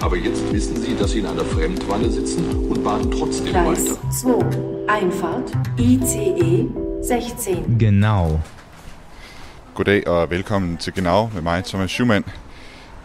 [0.00, 4.10] Aber jetzt wissen Sie, dass Sie in einer Fremdwanne sitzen und baden trotzdem Gleis weiter.
[4.10, 4.86] 2.
[4.86, 5.52] Einfahrt.
[5.76, 6.68] ICE
[7.02, 7.78] 16.
[7.78, 8.40] Genau.
[9.74, 12.24] Goddag og velkommen til Genau med mig, Thomas Schumann.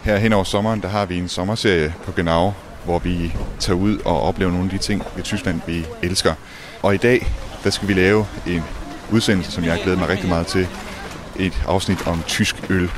[0.03, 2.53] Her hen over sommeren, der har vi en sommerserie på Genau,
[2.85, 6.33] hvor vi tager ud og oplever nogle af de ting ved Tyskland, vi elsker.
[6.81, 7.27] Og i dag,
[7.63, 8.63] der skal vi lave en
[9.11, 10.67] udsendelse, som jeg glæder mig rigtig meget til.
[11.39, 12.89] Et afsnit om tysk øl.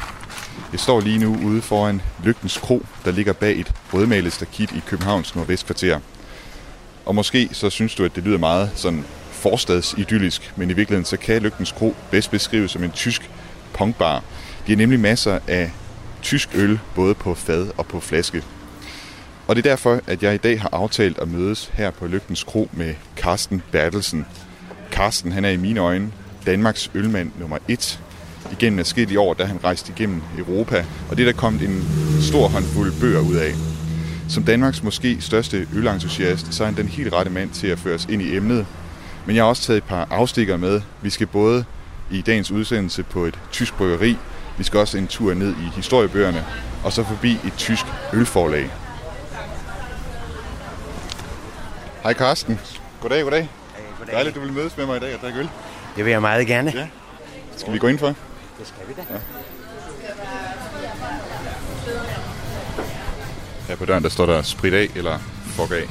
[0.75, 4.81] Jeg står lige nu ude foran Lygtens Kro, der ligger bag et rødmalet stakit i
[4.87, 5.99] Københavns nordvestkvarter.
[7.05, 11.17] Og måske så synes du, at det lyder meget sådan forstadsidyllisk, men i virkeligheden så
[11.17, 13.29] kan Lygtens Kro bedst beskrives som en tysk
[13.73, 14.23] punkbar.
[14.67, 15.71] De har nemlig masser af
[16.21, 18.43] tysk øl, både på fad og på flaske.
[19.47, 22.43] Og det er derfor, at jeg i dag har aftalt at mødes her på Lygtens
[22.43, 24.25] Kro med Carsten Bertelsen.
[24.91, 26.11] Carsten, han er i mine øjne
[26.45, 27.99] Danmarks ølmand nummer 1,
[28.51, 31.83] Igennem adskillige år, da han rejste igennem Europa, og det er der kommet en
[32.21, 33.53] stor håndfuld bøger ud af.
[34.29, 37.95] Som Danmarks måske største ølentusiast, så er han den helt rette mand til at føre
[37.95, 38.65] os ind i emnet.
[39.25, 40.81] Men jeg har også taget et par afstikker med.
[41.01, 41.65] Vi skal både
[42.11, 44.17] i dagens udsendelse på et tysk bryggeri,
[44.57, 46.45] vi skal også en tur ned i historiebøgerne,
[46.83, 48.69] og så forbi et tysk ølforlag.
[52.03, 52.59] Hej Carsten.
[53.01, 53.49] Goddag, goddag.
[53.99, 54.15] goddag.
[54.15, 55.49] Dejligt, du vil mødes med mig i dag og drikke øl.
[55.95, 56.71] Det vil jeg meget gerne.
[56.75, 56.87] Ja.
[57.57, 58.15] Skal vi gå ind for?
[58.59, 59.01] Det skal vi da.
[59.13, 59.19] Ja.
[63.67, 65.89] Her på døren, der står der sprit af eller fuck af.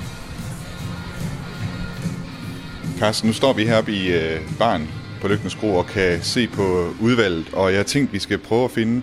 [2.99, 6.95] Carsten, nu står vi heroppe i øh, baren på Lygtens Kro og kan se på
[7.01, 9.03] udvalget, og jeg har tænkt, vi skal prøve at finde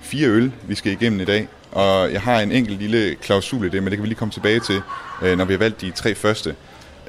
[0.00, 1.48] fire øl, vi skal igennem i dag.
[1.72, 4.32] Og jeg har en enkelt lille klausul i det, men det kan vi lige komme
[4.32, 4.80] tilbage til,
[5.22, 6.54] øh, når vi har valgt de tre første.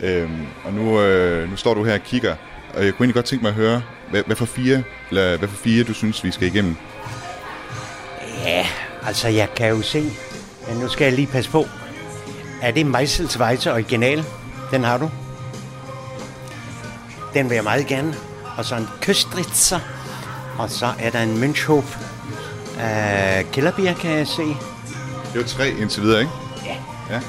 [0.02, 2.36] Øhm, og nu, øh, nu står du her og kigger,
[2.74, 5.48] og jeg kunne egentlig godt tænke mig at høre, hvad, hvad, for fire, eller hvad
[5.48, 6.76] for fire du synes, vi skal igennem.
[8.44, 8.68] ja,
[9.08, 10.12] altså jeg kan jo se,
[10.68, 11.66] men nu skal jeg lige passe på.
[12.62, 14.26] Er det Meiselschweizer original?
[14.72, 15.10] Den har du?
[17.34, 18.16] Den vil jeg meget gerne.
[18.58, 19.80] Og så en Köstritzer.
[20.58, 21.98] Og så er der en Münchhof
[22.76, 24.44] uh, Kellerbier, kan jeg se.
[25.34, 26.32] Det er tre indtil videre, ikke?
[26.66, 26.76] Ja.
[27.10, 27.22] Ja.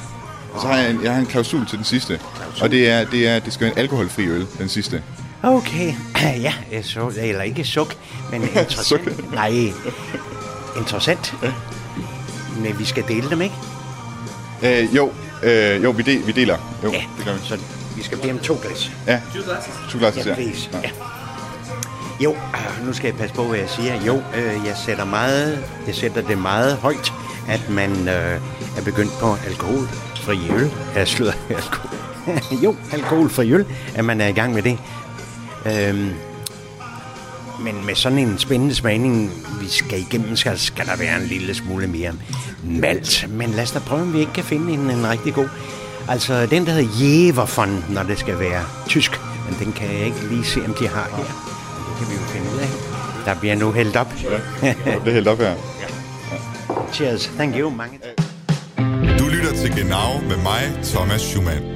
[0.54, 2.20] Og så har jeg en, jeg har en klausul til den sidste.
[2.62, 5.02] Og det er, det er, det skal være en alkoholfri øl, den sidste.
[5.44, 5.94] Okay,
[6.46, 7.94] ja, jeg så, eller ikke suk,
[8.30, 9.32] men interessant.
[9.32, 9.72] Nej,
[10.76, 11.34] interessant.
[12.58, 13.54] Men vi skal dele dem, ikke?
[14.62, 15.10] Øh, jo,
[15.42, 16.56] øh, jo vi, del, vi deler.
[16.84, 17.38] Jo, Ja, det gør vi.
[17.44, 17.58] så
[17.96, 18.90] vi skal bede om to glas.
[19.06, 19.20] Ja,
[19.90, 20.34] to glas Ja, til.
[20.34, 20.68] please.
[20.82, 20.90] Ja.
[22.20, 24.04] Jo, øh, nu skal jeg passe på, hvad jeg siger.
[24.06, 27.12] Jo, øh, jeg sætter meget, jeg sætter det meget højt,
[27.48, 28.40] at man øh,
[28.76, 30.70] er begyndt på alkoholfri øl.
[30.96, 31.90] Jeg slår alkohol.
[32.64, 34.78] jo, alkoholfri øl, at man er i gang med det.
[35.66, 36.10] Øhm,
[37.60, 39.30] men med sådan en spændende smagning,
[39.60, 42.12] vi skal igennem, skal, skal der være en lille smule mere
[42.64, 43.26] malt.
[43.30, 45.48] Men lad os da prøve, om vi ikke kan finde en, en rigtig god.
[46.08, 49.20] Altså, den der hedder Jeverfond, når det skal være tysk.
[49.48, 51.24] Men den kan jeg ikke lige se, om de har her.
[51.88, 52.68] Det kan vi jo finde ud af.
[53.24, 54.12] Der bliver nu hældt op.
[54.60, 54.76] Det
[55.06, 55.54] er helt op her.
[56.92, 57.26] Cheers.
[57.36, 57.70] Thank you.
[57.70, 58.26] Mange tak.
[59.18, 61.73] Du lytter til Genau med mig, Thomas Schumann.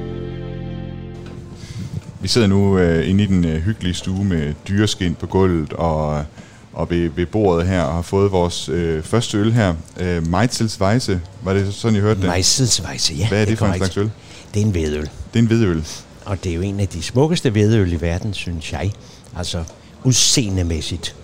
[2.21, 6.25] Vi sidder nu øh, inde i den øh, hyggelige stue med dyreskin på gulvet og,
[6.73, 9.75] og ved, ved bordet her og har fået vores øh, første øl her.
[10.01, 12.29] Øh, Meitelsweisse, var det sådan, I hørte det?
[12.29, 13.29] Meiselschweizer, ja.
[13.29, 14.11] Hvad er det for en slags øl?
[14.55, 15.03] Det er en vedøl.
[15.03, 15.85] Det er en hvidøl.
[16.25, 18.93] Og det er jo en af de smukkeste vedøl i verden, synes jeg.
[19.37, 19.65] Altså
[20.05, 21.15] udseendemæssigt.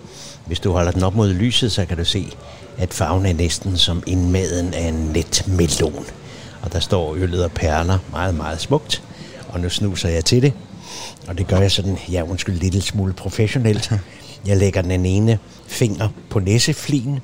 [0.45, 2.27] Hvis du holder den op mod lyset, så kan du se,
[2.77, 6.05] at farven er næsten som indmaden af en net melon.
[6.61, 9.03] Og der står øllet og perler meget, meget smukt.
[9.47, 10.53] Og nu snuser jeg til det.
[11.27, 13.91] Og det gør jeg sådan, ja undskyld, lille smule professionelt.
[14.45, 17.19] Jeg lægger den ene finger på næseflien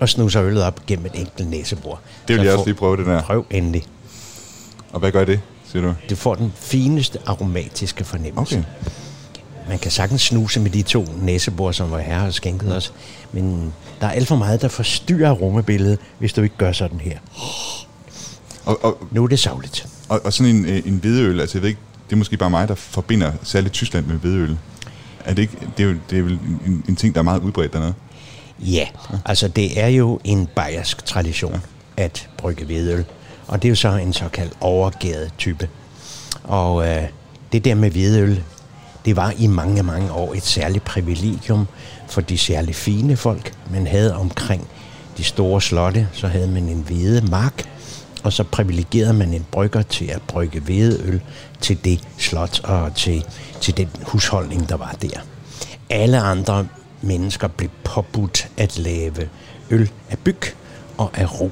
[0.00, 2.00] og snuser øllet op gennem et enkelt næsebor.
[2.28, 3.22] Det vil Så jeg også lige prøve, det der.
[3.22, 3.84] Prøv endelig.
[4.92, 5.40] Og hvad gør det,
[5.72, 5.94] siger du?
[6.08, 8.58] Det får den fineste aromatiske fornemmelse.
[8.58, 8.90] Okay.
[9.68, 12.92] Man kan sagtens snuse med de to næsebor, som vor herre har skænket os.
[13.32, 17.18] Men der er alt for meget, der forstyrrer rummebilledet, hvis du ikke gør sådan her.
[18.64, 19.86] Og, og, Nu er det savligt.
[20.08, 22.50] og, og sådan en, øh, en hvidøl, altså jeg ved ikke, det er måske bare
[22.50, 24.56] mig, der forbinder særligt Tyskland med hvidøl.
[25.24, 27.40] Er det ikke, det er jo, det er vel en, en ting, der er meget
[27.40, 27.94] udbredt dernede.
[28.58, 28.86] Ja,
[29.24, 31.62] altså det er jo en bayersk tradition
[31.96, 33.04] at brygge hvedøl.
[33.46, 35.68] Og det er jo så en såkaldt overgæret type.
[36.44, 37.02] Og øh,
[37.52, 38.42] det der med hvidøl,
[39.04, 41.66] det var i mange, mange år et særligt privilegium
[42.08, 43.52] for de særligt fine folk.
[43.72, 44.68] Man havde omkring
[45.16, 47.69] de store slotte, så havde man en hvide mark,
[48.22, 51.20] og så privilegerede man en brygger til at brygge hvedeøl
[51.60, 53.24] til det slot og til,
[53.60, 55.20] til den husholdning, der var der.
[55.90, 56.66] Alle andre
[57.02, 59.28] mennesker blev påbudt at lave
[59.70, 60.40] øl af byg
[60.98, 61.50] og af ro.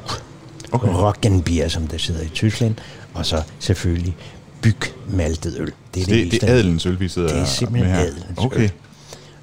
[0.72, 0.88] Okay.
[0.88, 2.74] Roggenbier, som der sidder i Tyskland,
[3.14, 4.16] og så selvfølgelig
[4.62, 4.76] byg
[5.08, 5.72] maltet øl.
[5.94, 8.06] Det er, det, det, det er adelens øl, vi sidder Det er simpelthen med her.
[8.06, 8.60] adelens Okay.
[8.60, 8.72] øl.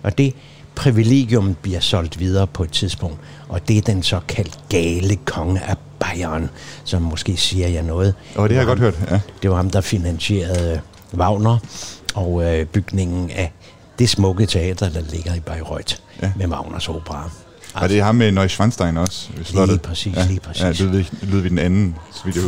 [0.04, 0.34] Og det
[0.76, 3.18] privilegium bliver solgt videre på et tidspunkt,
[3.50, 6.50] og det er den såkaldt gale konge af Bayern,
[6.84, 8.14] som måske siger jeg noget.
[8.36, 9.20] Og det har jeg godt hørt, ja.
[9.42, 10.82] Det var ham, der finansierede
[11.14, 11.58] Wagner
[12.16, 13.52] og øh, bygningen af
[14.00, 16.32] det smukke teater, der ligger i Bayreuth Ja.
[16.38, 17.30] med Wagners opera.
[17.74, 19.82] Og det er ham med Neuschwanstein også, slottet.
[19.82, 20.26] præcis, ja.
[20.28, 20.64] lige præcis.
[20.64, 21.96] Ja, Ludvig, Ludvig den anden.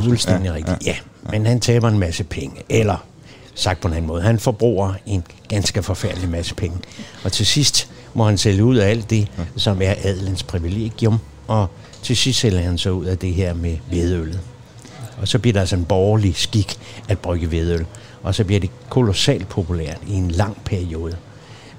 [0.03, 0.91] Fuldstændig ja, rigtigt, ja.
[0.91, 1.29] ja.
[1.31, 3.03] Men han taber en masse penge, eller
[3.55, 6.77] sagt på en anden måde, han forbruger en ganske forfærdelig masse penge.
[7.23, 11.67] Og til sidst må han sælge ud af alt det, som er adelens privilegium, og
[12.03, 14.39] til sidst sælger han så ud af det her med hvedøllet.
[15.21, 17.85] Og så bliver der altså en borgerlig skik at brygge hvedøl,
[18.23, 21.15] og så bliver det kolossalt populært i en lang periode.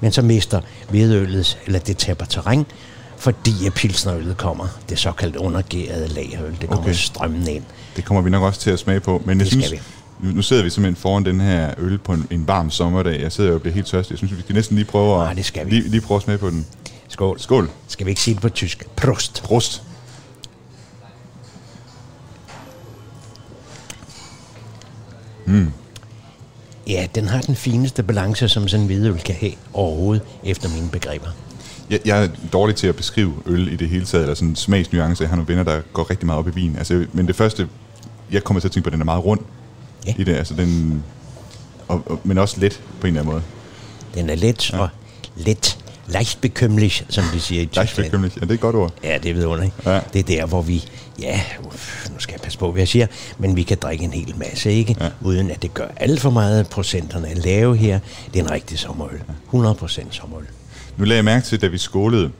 [0.01, 0.61] Men så mister
[0.91, 2.67] hvedøllet, eller det taber terræn,
[3.17, 6.93] fordi at pilsnerøllet kommer, det såkaldt undergærede lagerøl, det kommer Okay.
[6.95, 7.65] strømmende ind.
[7.97, 9.23] Det kommer vi nok også til at smage på.
[9.25, 9.83] Men jeg Det skal synes,
[10.21, 13.21] nu, nu sidder vi simpelthen foran den her øl på en, en varm sommerdag.
[13.21, 14.13] Jeg sidder jo og bliver helt tørstig.
[14.13, 15.71] Jeg synes, vi skal næsten lige prøve at, Nej, det skal vi.
[15.71, 16.67] Lige, lige prøve at smage på den.
[17.09, 17.41] Skål.
[17.41, 17.71] Skål.
[17.89, 18.87] Skal vi ikke sige det på tysk?
[18.97, 19.43] Prost.
[19.43, 19.83] Prost.
[26.89, 30.89] Ja, den har den fineste balance, som sådan en hvidøl kan have overhovedet, efter mine
[30.89, 31.29] begreber.
[31.91, 35.25] Jeg, jeg er dårlig til at beskrive øl i det hele taget, eller sådan smagsnuancer.
[35.25, 36.77] Jeg har nogle venner, der går rigtig meget op i vin.
[36.77, 37.69] Altså, men det første,
[38.33, 39.41] jeg kommer til at tænke på, den er meget rund
[40.09, 40.15] Ja.
[40.19, 40.35] i det.
[40.37, 41.03] Altså, den,
[41.89, 43.43] og, og, men også let på en eller anden måde.
[44.15, 44.79] Den er let ja.
[44.79, 44.89] og
[45.37, 45.79] let,
[46.09, 48.11] leicht bekymlich, som de siger i Tyskland.
[48.11, 48.35] bekymrende.
[48.37, 48.93] Ja, det er et godt ord.
[49.05, 49.75] Ja, det er vidunderligt.
[49.85, 49.95] Ja.
[49.95, 50.01] Ja.
[50.13, 50.85] Det er der, hvor vi,
[51.19, 53.07] ja, uff, nu skal jeg passe på, hvad jeg siger,
[53.39, 54.97] men vi kan drikke en hel masse, ikke?
[55.01, 55.09] Ja.
[55.21, 56.69] Uden at det gør alt for meget.
[56.69, 57.99] Procenterne er lave her.
[58.35, 59.21] Det er en rigtig sommerøl.
[59.45, 60.45] 100 procent sommerøl.
[60.97, 62.31] Nu lagde jeg mærke til, da vi skålede,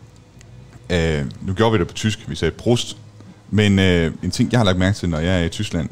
[0.91, 2.97] øh, nu gjorde vi det på tysk, vi sagde prost,
[3.51, 5.89] men øh, en ting, jeg har lagt mærke til, når jeg er i Tyskland,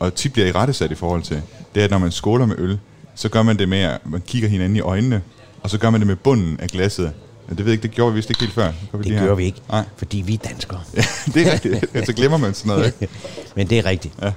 [0.00, 1.42] og tit bliver i rettesat i forhold til,
[1.74, 2.78] det er, at når man skåler med øl,
[3.14, 5.22] så gør man det med, at man kigger hinanden i øjnene,
[5.62, 7.12] og så gør man det med bunden af glasset.
[7.48, 8.72] Men det ved jeg ikke, det gjorde vi vist ikke helt før.
[8.92, 9.26] Det her.
[9.26, 10.80] gør vi ikke, Nej, fordi vi er danskere.
[10.96, 11.02] ja,
[11.34, 11.84] det er rigtigt.
[12.06, 13.14] så glemmer man sådan noget, ikke?
[13.56, 14.14] Men det er rigtigt.
[14.22, 14.32] Ja.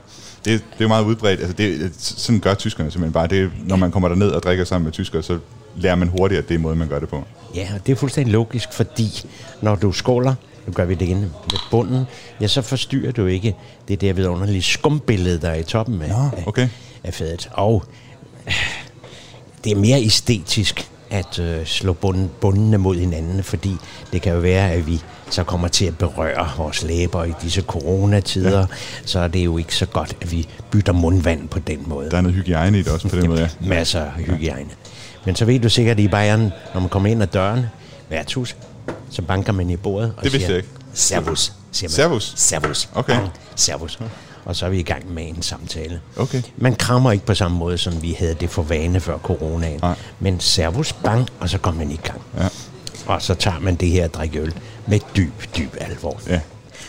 [0.46, 1.40] Det, det er meget udbredt.
[1.40, 3.28] Altså det, sådan gør tyskerne simpelthen bare.
[3.28, 5.40] Det, når man kommer derned og drikker sammen med tyskere, så
[5.78, 7.24] lærer man hurtigt, at det er måden, man gør det på.
[7.56, 9.26] Ja, og det er fuldstændig logisk, fordi
[9.62, 10.36] når du skåler,
[10.68, 12.06] nu gør vi det igen med bunden,
[12.42, 13.56] ja, så forstyrrer du ikke
[13.88, 16.62] det der vidunderlige skumbillede, der er i toppen af, Nå, okay.
[16.62, 16.70] af,
[17.04, 17.50] af fadet.
[17.54, 17.84] Og
[19.64, 23.76] det er mere æstetisk at øh, slå bunden, bundene mod hinanden, fordi
[24.14, 27.62] det kan jo være, at vi så kommer til at berøre vores læber i disse
[27.62, 28.66] coronatider, ja.
[29.06, 32.12] så er det jo ikke så godt, at vi bytter mundvand på den måde.
[32.12, 33.68] Der er noget hygiejne i det også på den måde, ja.
[33.68, 34.70] Masser af hygiejne.
[35.26, 37.66] Men så ved du sikkert i Bayern, når man kommer ind ad døren,
[38.10, 38.56] værtshus,
[39.10, 40.70] så banker man i bordet og Det siger, jeg ikke.
[40.94, 41.94] Servus, siger man.
[41.96, 42.34] Servus?
[42.38, 42.90] Servus.
[42.96, 43.14] Okay.
[43.16, 44.00] Bang, servus.
[44.46, 46.02] Og så er vi i gang med en samtale.
[46.18, 46.42] Okay.
[46.58, 49.80] Man krammer ikke på samme måde, som vi havde det for vane før coronaen.
[49.82, 49.96] Nej.
[50.20, 52.22] Men servus, bang, og så kommer man i gang.
[52.38, 52.48] Ja.
[53.06, 54.54] Og så tager man det her at drikke øl
[54.88, 56.22] med dyb, dyb alvor.
[56.28, 56.40] Ja.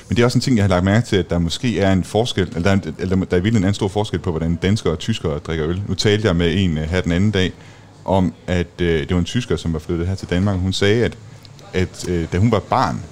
[0.09, 1.93] Men det er også en ting, jeg har lagt mærke til, at der måske er
[1.93, 4.31] en forskel, eller der er, en- eller der er virkelig en anden stor forskel på,
[4.31, 5.83] hvordan danskere og tyskere drikker øl.
[5.89, 7.53] Nu talte jeg med en øh, her den anden dag,
[8.05, 10.59] om at øh, det var en tysker, som var flyttet her til Danmark.
[10.59, 11.13] Hun sagde, at,
[11.75, 13.03] at øh, da hun var barn,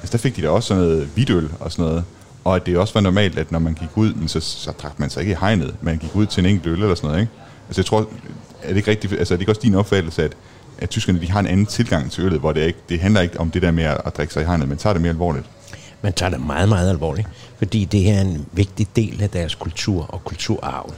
[0.00, 2.04] altså der fik de da også sådan noget hvidøl og sådan noget.
[2.44, 5.00] Og at det også var normalt, at når man gik ud, men så, så drak
[5.00, 5.74] man sig ikke i hegnet.
[5.80, 7.32] Man gik ud til en enkelt øl eller sådan noget, ikke?
[7.68, 8.08] Altså jeg tror,
[8.62, 10.32] er det ikke rigtigt, altså er det ikke også din opfattelse, at,
[10.78, 13.40] at tyskerne de har en anden tilgang til øllet, hvor det, ikke, det handler ikke
[13.40, 15.46] om det der med at, at drikke sig i hegnet, men tager det mere alvorligt?
[16.02, 17.28] Man tager det meget, meget alvorligt,
[17.58, 20.94] fordi det her er en vigtig del af deres kultur og kulturarv.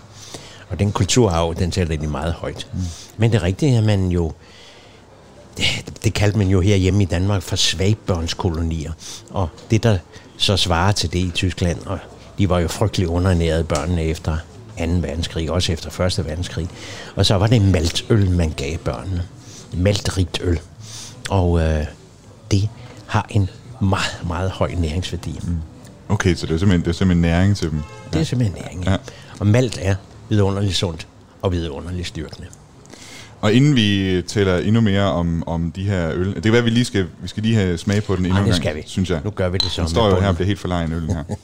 [0.69, 2.67] Og den kulturarv, den tæller de meget højt.
[2.73, 2.81] Mm.
[3.17, 4.33] Men det rigtige er, at man jo,
[5.57, 5.67] det,
[6.05, 8.93] det kaldte man jo herhjemme i Danmark for svagbørnskolonier.
[9.31, 9.99] Og det, der
[10.37, 11.99] så svarer til det i Tyskland, og
[12.39, 14.37] de var jo frygtelig undernærede børnene efter
[14.79, 14.85] 2.
[14.85, 16.27] verdenskrig, også efter 1.
[16.27, 16.69] verdenskrig.
[17.17, 19.23] Og så var det maltøl, man gav børnene.
[19.73, 20.61] Maltrigt øl.
[21.31, 21.85] Og øh,
[22.51, 22.69] det
[23.07, 25.41] har en meget, meget høj næringsværdi.
[25.43, 25.57] Mm.
[26.09, 27.83] Okay, så det er simpelthen, det er simpelthen næring til dem.
[28.13, 28.85] Det er simpelthen næring.
[28.85, 28.91] Ja.
[28.91, 28.97] Ja.
[29.41, 29.95] Og malt er
[30.29, 31.07] vidunderligt sundt
[31.43, 32.47] og vidunderligt styrkende.
[33.45, 36.65] Og inden vi taler endnu mere om, om de her øl, det kan være, at
[36.65, 38.77] vi lige skal, vi skal lige have smag på den endnu Ej, en gang, skal
[38.77, 38.83] vi.
[38.87, 39.21] synes jeg.
[39.25, 41.11] Nu gør vi det så Den står jo her og bliver helt for lejen øllen
[41.11, 41.25] her.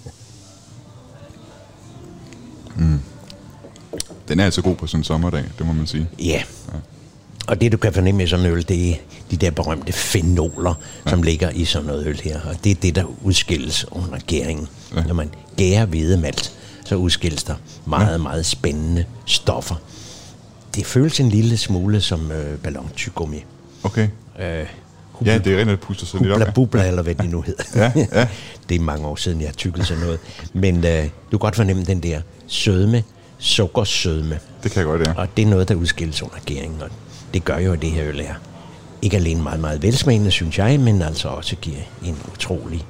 [4.29, 6.09] Den er altså god på sådan en sommerdag, det må man sige.
[6.19, 6.43] Ja.
[7.47, 8.95] Og det, du kan fornemme i sådan en øl, det er
[9.31, 10.75] de der berømte fenoler,
[11.07, 11.11] ja.
[11.11, 12.41] som ligger i sådan noget øl her.
[12.41, 14.69] Og det er det, der udskilles under gæringen.
[14.97, 15.03] Ja.
[15.03, 16.53] Når man gærer hvedemalt,
[16.85, 17.55] så udskilles der
[17.87, 18.19] meget, ja.
[18.19, 19.75] meget spændende stoffer.
[20.75, 23.45] Det føles en lille smule som øh, ballontygummi.
[23.83, 24.09] Okay.
[24.41, 24.67] Øh,
[25.13, 26.41] hubla, ja, det er rent, at puster sig lidt op.
[26.41, 26.51] Ja.
[26.51, 27.65] Bubla, eller hvad det nu hedder.
[27.75, 28.29] ja, ja.
[28.69, 30.19] det er mange år siden, jeg har tykket sådan noget.
[30.53, 33.05] Men øh, du kan godt fornemme den der sødme,
[33.39, 34.39] sukkersødme.
[34.63, 35.13] Det kan jeg godt, ja.
[35.17, 36.83] Og det er noget, der udskilles under gæringen.
[36.83, 36.89] Og
[37.35, 38.35] det gør jo, at det her øl er
[39.03, 42.87] ikke alene meget, meget velsmagende, synes jeg, men altså også giver en utrolig,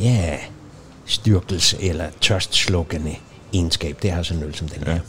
[0.00, 0.36] ja,
[1.06, 3.16] styrkelse eller tørstslukkende
[3.52, 4.02] egenskab.
[4.02, 4.92] Det er altså en øl som den ja.
[4.92, 5.00] her.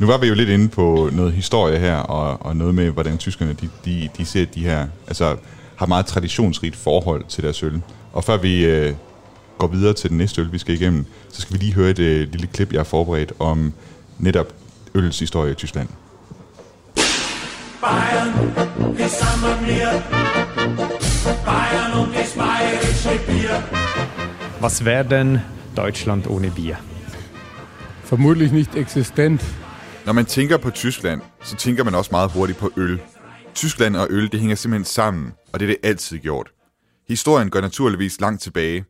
[0.00, 3.18] Nu var vi jo lidt inde på noget historie her, og, og noget med, hvordan
[3.18, 5.36] tyskerne de, de, de ser de her, altså
[5.76, 7.82] har meget traditionsrigt forhold til deres øl.
[8.12, 8.94] Og før vi øh,
[9.58, 11.98] går videre til den næste øl, vi skal igennem, så skal vi lige høre et
[11.98, 13.72] øh, lille klip, jeg har forberedt om
[14.18, 14.46] netop
[14.94, 15.88] øls historie i Tyskland.
[17.80, 18.30] Bayern
[18.98, 19.88] ist sammen mir.
[21.44, 23.62] Bayern und das bayerische Bier.
[24.60, 25.38] Was wäre denn
[25.76, 26.76] Deutschland ohne Bier?
[28.04, 29.40] Vermutlich nicht existent.
[30.10, 33.00] Når man tænker på Tyskland, så tænker man også meget hurtigt på øl.
[33.54, 36.50] Tyskland og øl, det hænger simpelthen sammen, og det er det altid gjort.
[37.08, 38.84] Historien går naturligvis langt tilbage,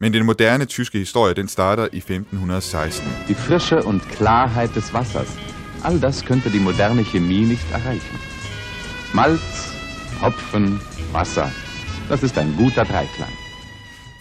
[0.00, 3.08] men den moderne tyske historie, den starter i 1516.
[3.28, 5.38] Die Frische und Klarheit des Wassers,
[5.84, 8.18] all das könnte die moderne Chemie nicht erreichen.
[9.14, 9.72] Malz,
[10.20, 10.80] Hopfen,
[11.12, 11.50] Wasser.
[12.08, 13.32] Das ist ein guter Dreiklang.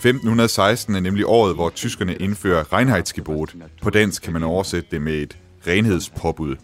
[0.06, 3.56] 1516 er nemlig året, hvor tyskerne indfører Reinheitsgebot.
[3.82, 6.56] På dansk kan man oversætte det med et renhedspåbud.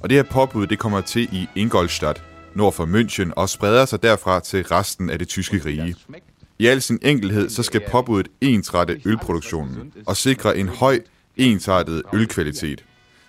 [0.00, 2.22] Og det her påbud det kommer til i Ingolstadt,
[2.54, 5.96] nord for München, og spreder sig derfra til resten af det tyske rige.
[6.58, 11.00] I al sin enkelhed så skal påbuddet ensrette ølproduktionen og sikre en høj,
[11.36, 12.84] ensartet ølkvalitet.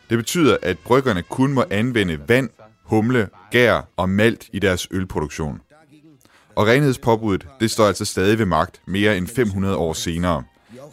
[0.10, 2.50] Det betyder, at bryggerne kun må anvende vand
[2.84, 5.60] humle, gær og malt i deres ølproduktion.
[6.56, 10.44] Og renhedspåbuddet, det står altså stadig ved magt mere end 500 år senere.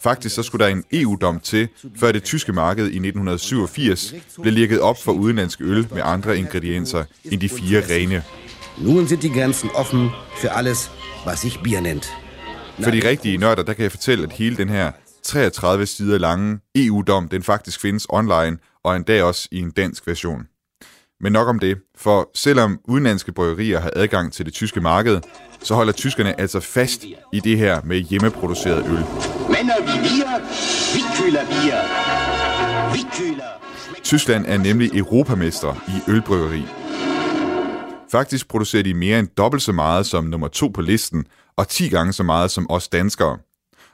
[0.00, 4.80] Faktisk så skulle der en EU-dom til, før det tyske marked i 1987 blev lirket
[4.80, 8.22] op for udenlandske øl med andre ingredienser end de fire rene.
[8.78, 10.90] Nun sind die Grenzen offen für alles,
[11.26, 12.12] was sich Bier nennt.
[12.80, 16.58] For de rigtige nørder, der kan jeg fortælle, at hele den her 33 sider lange
[16.74, 20.46] EU-dom, den faktisk findes online, og endda også i en dansk version.
[21.24, 25.20] Men nok om det, for selvom udenlandske bryggerier har adgang til det tyske marked,
[25.62, 29.04] så holder tyskerne altså fast i det her med hjemmeproduceret øl.
[34.02, 36.62] Tyskland er nemlig europamester i ølbryggeri.
[38.10, 41.24] Faktisk producerer de mere end dobbelt så meget som nummer to på listen,
[41.56, 43.38] og 10 gange så meget som os danskere.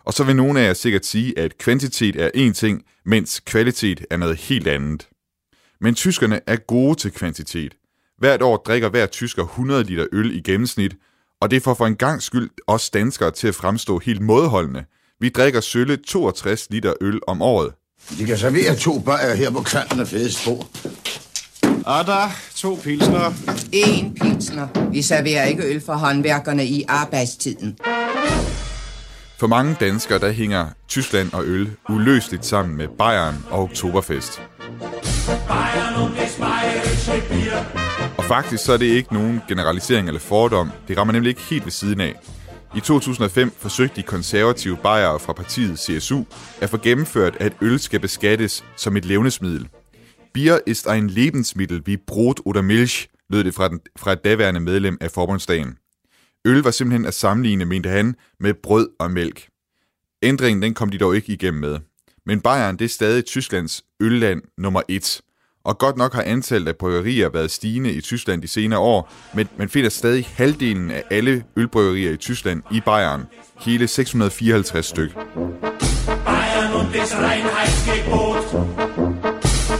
[0.04, 4.04] Og så vil nogle af jer sikkert sige, at kvantitet er én ting, mens kvalitet
[4.10, 5.09] er noget helt andet.
[5.80, 7.76] Men tyskerne er gode til kvantitet.
[8.18, 10.96] Hvert år drikker hver tysker 100 liter øl i gennemsnit,
[11.40, 14.84] og det får for en gang skyld os danskere til at fremstå helt modholdende.
[15.20, 17.72] Vi drikker sølle 62 liter øl om året.
[18.18, 20.66] De kan servere to bajer her på kanten af fedesbord.
[21.62, 23.32] Og der to pilsner.
[23.72, 24.90] En pilsner.
[24.90, 27.78] Vi serverer ikke øl for håndværkerne i arbejdstiden.
[29.38, 34.42] For mange danskere, der hænger Tyskland og øl uløseligt sammen med Bayern og Oktoberfest.
[38.18, 40.70] Og faktisk så er det ikke nogen generalisering eller fordom.
[40.88, 42.14] Det rammer nemlig ikke helt ved siden af.
[42.76, 46.22] I 2005 forsøgte de konservative bajere fra partiet CSU
[46.60, 49.68] at få gennemført, at øl skal beskattes som et levnedsmiddel.
[50.34, 54.60] Bier ist ein Lebensmittel wie Brot oder Milch, lød det fra, den, fra et daværende
[54.60, 55.76] medlem af forbundsdagen.
[56.44, 59.48] Øl var simpelthen at sammenligne, mente han, med brød og mælk.
[60.22, 61.78] Ændringen den kom de dog ikke igennem med.
[62.26, 65.20] Men Bayern det er stadig Tysklands ølland nummer et.
[65.64, 69.48] Og godt nok har antallet af bryggerier været stigende i Tyskland de senere år, men
[69.56, 73.26] man finder stadig halvdelen af alle ølbryggerier i Tyskland i Bayern.
[73.58, 75.14] Hele 654 styk.
[76.26, 78.44] Bayern und das Reinheitsgebot.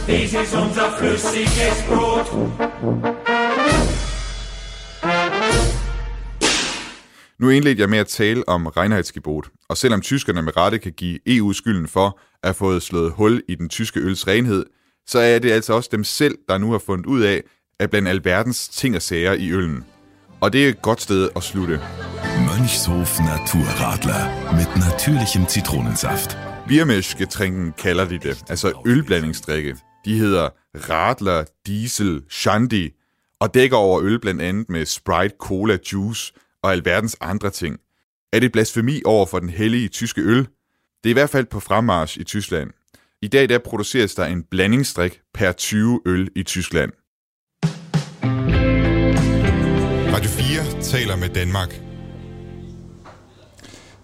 [0.07, 2.27] Dies ist unser flüssiges Brot.
[7.39, 11.19] Nu indledte jeg med at tale om Reinheitsgebot, og selvom tyskerne med rette kan give
[11.25, 14.65] EU skylden for at have fået slået hul i den tyske øls renhed,
[15.11, 17.43] så er det altså også dem selv, der nu har fundet ud af,
[17.79, 19.85] at blandt alverdens ting og sager i øllen.
[20.41, 21.79] Og det er et godt sted at slutte.
[22.47, 26.37] Mönchshof Naturradler mit natürlichem Zitronensaft.
[26.67, 29.77] Biermischgetränken kalder de det, altså ølblandingsdrikke.
[30.05, 30.49] De hedder
[30.89, 32.93] Radler, Diesel, Shandy,
[33.39, 37.77] og dækker over øl blandt andet med Sprite, Cola, Juice og alverdens andre ting.
[38.33, 40.47] Er det blasfemi over for den hellige tyske øl?
[41.03, 42.69] Det er i hvert fald på fremmarsch i Tyskland.
[43.23, 46.91] I dag der produceres der en blandingsstrik per 20 øl i Tyskland.
[50.13, 51.81] Radio 4 taler med Danmark.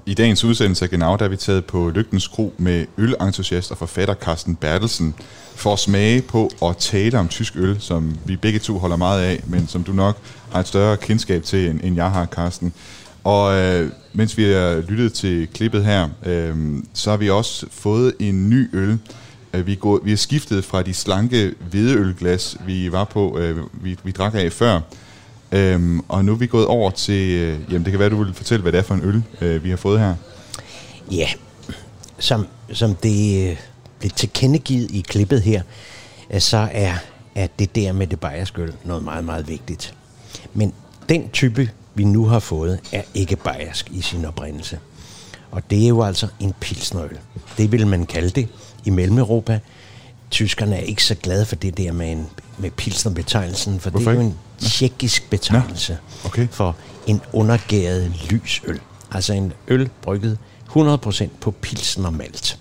[0.05, 3.77] I dagens udsendelse af Genau, der er vi taget på Lygtens Kro med ølentusiast og
[3.77, 5.15] forfatter Carsten Bertelsen
[5.55, 9.23] for at smage på og tale om tysk øl, som vi begge to holder meget
[9.23, 10.17] af, men som du nok
[10.51, 12.73] har et større kendskab til, end, end jeg har, Carsten.
[13.23, 16.55] Og øh, mens vi har lyttet til klippet her, øh,
[16.93, 18.99] så har vi også fået en ny øl.
[19.53, 23.97] Øh, vi, går, vi har skiftet fra de slanke hvedeølglas, vi var på, øh, vi,
[24.03, 24.79] vi drak af før,
[25.51, 28.33] Øhm, og nu er vi gået over til, øh, jamen det kan være, du vil
[28.33, 30.15] fortælle, hvad det er for en øl, øh, vi har fået her.
[31.11, 31.27] Ja,
[32.19, 33.57] som, som det øh,
[33.99, 35.61] blev tilkendegivet i klippet her,
[36.31, 36.93] øh, så er,
[37.35, 39.93] er det der med det bayerske øl noget meget, meget vigtigt.
[40.53, 40.73] Men
[41.09, 44.79] den type, vi nu har fået, er ikke bayersk i sin oprindelse.
[45.51, 47.17] Og det er jo altså en pilsnerøl.
[47.57, 48.47] Det vil man kalde det
[48.85, 49.59] i Mellem-Europa.
[50.31, 52.27] Tyskerne er ikke så glade for det der med, en,
[52.57, 56.27] med pilsnerbetegnelsen, for Hvorfor det er jo en tjekkisk betegnelse ja.
[56.27, 56.47] okay.
[56.51, 56.75] for
[57.07, 58.79] en undergæret lysøl.
[59.11, 60.37] Altså en øl brygget
[60.69, 62.59] 100% på pilsnermalt.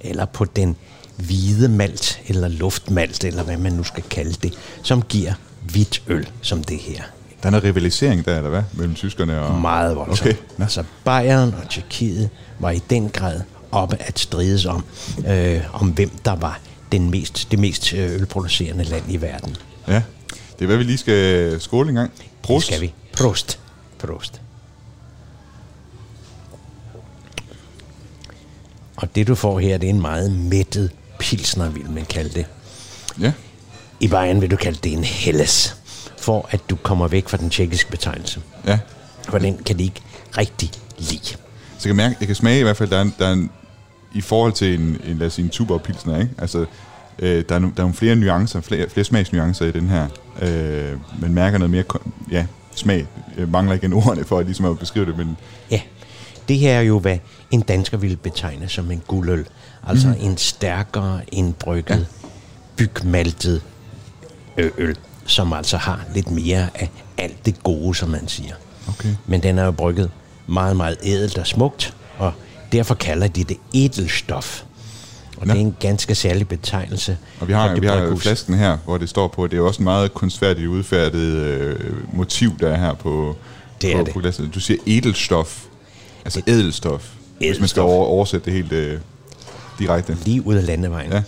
[0.00, 0.76] Eller på den
[1.16, 6.30] hvide malt, eller luftmalt, eller hvad man nu skal kalde det, som giver hvidt øl,
[6.42, 7.02] som det her.
[7.42, 8.62] Der er noget rivalisering der, eller hvad?
[8.72, 9.60] Mellem tyskerne og...
[9.60, 10.20] Meget voldsomt.
[10.20, 10.34] Okay.
[10.58, 10.62] Ja.
[10.62, 13.40] Altså Bayern og Tjekkiet var i den grad
[13.72, 14.84] oppe at strides om,
[15.28, 16.60] øh, om hvem der var
[16.92, 19.56] den mest, det mest øh, ølproducerende land i verden.
[19.88, 20.02] Ja,
[20.58, 22.10] det er hvad vi lige skal skåle en gang.
[22.42, 22.66] Prost.
[22.66, 22.92] Det skal vi.
[23.12, 23.58] Prost.
[23.98, 24.40] Prost.
[28.96, 32.46] Og det du får her, det er en meget mættet pilsner, vil man kalde det.
[33.20, 33.32] Ja.
[34.00, 35.76] I Bayern vil du kalde det en helles,
[36.20, 38.40] for at du kommer væk fra den tjekkiske betegnelse.
[38.66, 38.78] Ja.
[39.28, 40.00] For den kan de ikke
[40.38, 41.26] rigtig lide.
[41.78, 43.32] Så jeg kan mærke, jeg kan smage i hvert fald, der er, en, der er
[43.32, 43.50] en,
[44.14, 46.30] i forhold til en, en lad os sige, en tuborg-pilsner, ikke?
[46.38, 46.66] Altså,
[47.18, 50.08] øh, der, er no, der er nogle flere nuancer, flere, flere smagsnuancer i den her.
[50.42, 51.84] Øh, man mærker noget mere,
[52.30, 53.06] ja, smag.
[53.38, 55.36] Jeg mangler igen ordene for at, ligesom at beskrive det, men...
[55.70, 55.80] Ja,
[56.48, 57.18] det her er jo, hvad
[57.50, 59.46] en dansker ville betegne som en guldøl.
[59.86, 60.14] Altså mm.
[60.20, 62.28] en stærkere indbrygget, ja.
[62.76, 63.62] bygmaltet
[64.58, 68.54] øl, som altså har lidt mere af alt det gode, som man siger.
[68.88, 69.08] Okay.
[69.26, 70.10] Men den er jo brygget
[70.46, 72.32] meget, meget ædelt og smukt, og
[72.72, 74.62] derfor kalder de det edelstof.
[75.36, 75.52] Og Nå.
[75.52, 77.18] det er en ganske særlig betegnelse.
[77.40, 79.78] Og vi har, vi har flasken her, hvor det står på, at det er også
[79.80, 83.36] en meget kunstfærdigt udfærdet øh, motiv, der er her på,
[83.82, 84.12] det er på, det.
[84.12, 84.50] på glasset.
[84.54, 85.64] Du siger edelstof,
[86.24, 87.14] altså edelstof, edelstof.
[87.38, 88.98] hvis man skal over, oversætte det helt øh,
[89.78, 90.16] direkte.
[90.24, 91.12] Lige ud af landevejen.
[91.12, 91.22] Ja.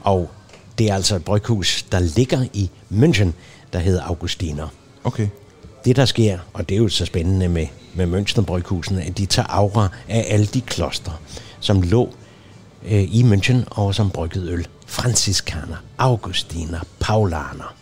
[0.00, 0.30] Og
[0.78, 3.28] det er altså et bryghus, der ligger i München,
[3.72, 4.68] der hedder Augustiner.
[5.04, 5.28] Okay.
[5.84, 9.46] Det, der sker, og det er jo så spændende med, med München-bryghusene, at de tager
[9.48, 11.20] aura af alle de kloster,
[11.60, 12.14] som lå
[12.84, 14.66] øh, i München og som bryggede øl.
[14.86, 17.74] Franciskaner, Augustiner, Paulaner.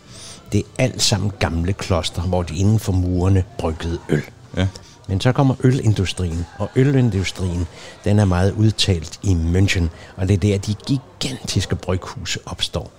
[0.51, 4.23] Det er alt sammen gamle kloster, hvor de inden for murene bryggede øl.
[4.57, 4.67] Ja.
[5.07, 7.67] Men så kommer ølindustrien, og ølindustrien,
[8.03, 9.83] den er meget udtalt i München,
[10.15, 12.91] og det er der, de gigantiske bryghuse opstår.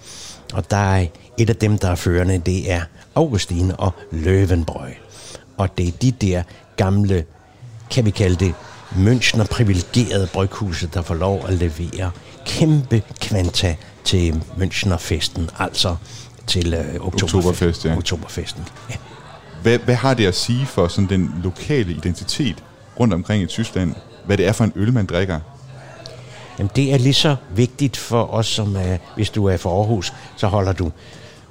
[0.53, 1.07] Og der er
[1.38, 2.81] et af dem, der er førende, det er
[3.14, 4.99] Augustine og Løvenbrøg.
[5.57, 6.42] Og det er de der
[6.77, 7.25] gamle,
[7.90, 8.55] kan vi kalde det,
[8.90, 12.11] Münchner privilegerede bryghuse, der får lov at levere
[12.47, 15.97] kæmpe kvanta til Münchner-festen, altså
[16.47, 17.97] til øh, oktoberfest, Oktoberfest, ja.
[17.97, 18.64] oktoberfesten.
[18.90, 18.94] Ja.
[19.62, 22.64] Hvad, hvad har det at sige for sådan den lokale identitet
[23.01, 23.94] rundt omkring i Tyskland?
[24.25, 25.40] Hvad det er for en øl, man drikker?
[26.59, 28.83] Jamen, det er lige så vigtigt for os, som uh,
[29.14, 30.92] hvis du er fra Aarhus, så holder du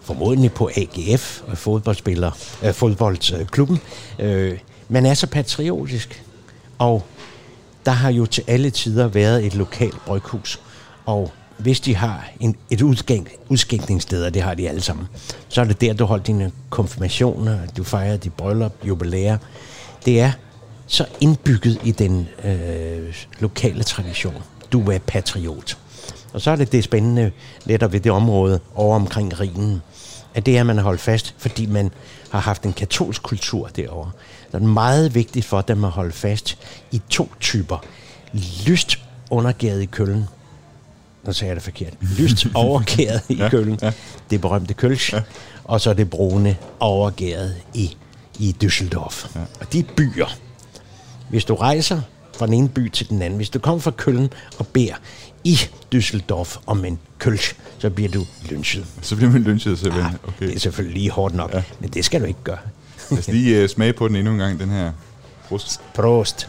[0.01, 2.31] formodentlig på AGF, øh, fodboldspiller,
[2.63, 3.79] uh, fodboldklubben.
[4.19, 4.51] Uh,
[4.89, 6.23] man er så patriotisk,
[6.77, 7.05] og
[7.85, 10.59] der har jo til alle tider været et lokalt bryghus,
[11.05, 15.07] og hvis de har en, et udskænk, udskænkningssted, og det har de alle sammen,
[15.49, 19.37] så er det der, du holder dine konfirmationer, du fejrer dit bryllup, jubilæer.
[20.05, 20.31] Det er
[20.87, 24.43] så indbygget i den øh, lokale tradition.
[24.71, 25.77] Du er patriot.
[26.33, 27.31] Og så er det det spændende
[27.65, 29.81] netop ved det område over omkring Rhinen,
[30.33, 31.91] at det er, man har holdt fast, fordi man
[32.31, 34.11] har haft en katolsk kultur derovre.
[34.51, 36.57] Så det er meget vigtigt for dem at holde fast
[36.91, 37.77] i to typer.
[38.67, 40.25] Lyst undergæret i køllen,
[41.27, 43.91] nu sagde jeg det forkert, lyst overgæret i Ja, køllen, ja.
[44.29, 45.13] det berømte kølsch,
[45.63, 47.97] og så det brune overgæret i,
[48.39, 49.27] i Düsseldorf.
[49.35, 49.39] Ja.
[49.59, 50.37] Og de byer,
[51.29, 52.01] hvis du rejser
[52.37, 54.93] fra den ene by til den anden, hvis du kommer fra Køln og beder
[55.43, 55.57] i
[55.95, 58.85] Düsseldorf om en kølsch, så bliver du lynchet.
[59.01, 60.11] Så bliver man lynchet simpelthen.
[60.11, 60.47] Ja, okay.
[60.47, 61.63] Det er selvfølgelig lige hårdt nok, ja.
[61.79, 62.57] men det skal du ikke gøre.
[63.11, 64.91] Lad os lige uh, smage på den endnu en gang, den her.
[65.49, 65.81] Prost.
[65.93, 66.47] Prost.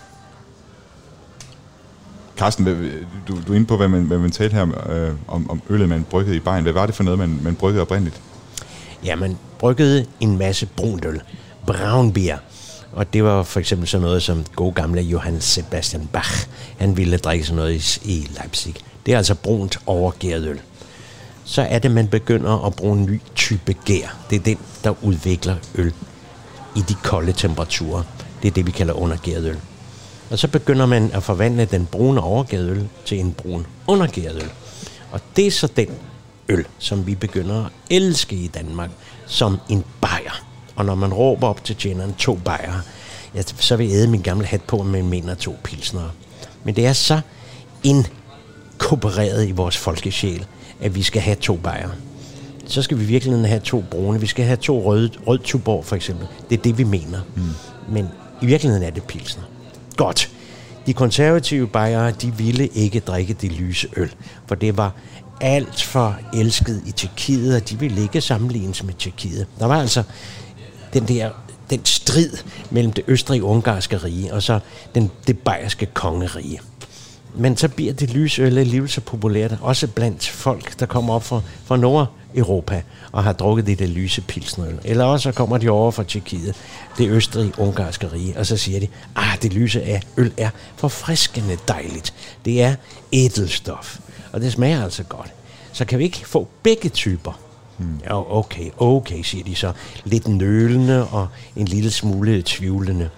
[2.39, 2.65] Carsten,
[3.29, 5.63] du, du er inde på, hvad man, hvad man talte her om, øh, om, om
[5.69, 6.63] øllet, man bryggede i Bayern.
[6.63, 8.21] Hvad var det for noget, man, man bryggede oprindeligt?
[9.05, 11.21] Ja, man bryggede en masse brunt øl.
[11.67, 12.39] Brown beer.
[12.93, 16.47] Og det var for eksempel sådan noget som god gamle Johann Sebastian Bach.
[16.79, 18.75] Han ville drikke sådan noget i, i Leipzig.
[19.07, 20.61] Det er altså brunt overgæret øl.
[21.45, 24.17] Så er det, man begynder at bruge en ny type gær.
[24.31, 25.93] Det er den, der udvikler øl
[26.77, 28.03] i de kolde temperaturer.
[28.43, 29.59] Det er det, vi kalder undergæret øl.
[30.31, 34.51] Og så begynder man at forvandle den brune overgæret øl til en brun undergæret øl.
[35.11, 35.89] Og det er så den
[36.49, 38.91] øl, som vi begynder at elske i Danmark,
[39.27, 40.45] som en bajer.
[40.77, 42.81] Og når man råber op til tjeneren to bajer,
[43.35, 46.11] ja, så vil jeg æde min gamle hat på med en mener to pilsnere.
[46.65, 47.21] Men det er så
[47.83, 50.47] inkorporeret i vores folkesjæl,
[50.81, 51.89] at vi skal have to bajer.
[52.67, 54.21] Så skal vi virkelig have to brune.
[54.21, 56.27] Vi skal have to røde, rød tuborg for eksempel.
[56.51, 57.21] Det er det, vi mener.
[57.37, 57.43] Mm.
[57.89, 58.09] Men
[58.43, 59.43] i virkeligheden er det pilsner.
[59.99, 60.31] Godt.
[60.87, 64.15] De konservative bajere, de ville ikke drikke det lyse øl,
[64.47, 64.93] for det var
[65.41, 69.47] alt for elsket i Tjekkiet, og de ville ikke sammenlignes med Tjekkiet.
[69.59, 70.03] Der var altså
[70.93, 71.31] den der
[71.71, 72.31] den strid
[72.71, 74.61] mellem det østrig-ungarske rige og så
[74.95, 76.61] den, det bayerske kongerige.
[77.35, 81.25] Men så bliver det lyse øl alligevel så populært, også blandt folk, der kommer op
[81.25, 81.77] fra, fra
[82.35, 84.79] Nordeuropa og har drukket det der lyse pilsnøl.
[84.85, 86.57] Eller også så kommer de over fra Tjekkiet,
[86.99, 92.15] det østrig-ungarske rige, og så siger de, ah, det lyse af øl er forfriskende dejligt.
[92.45, 92.75] Det er
[93.13, 93.99] edelstof,
[94.33, 95.33] og det smager altså godt.
[95.73, 97.41] Så kan vi ikke få begge typer?
[97.77, 98.01] Hmm.
[98.05, 99.73] Ja, okay, okay, siger de så.
[100.05, 103.11] Lidt nølende og en lille smule tvivlende.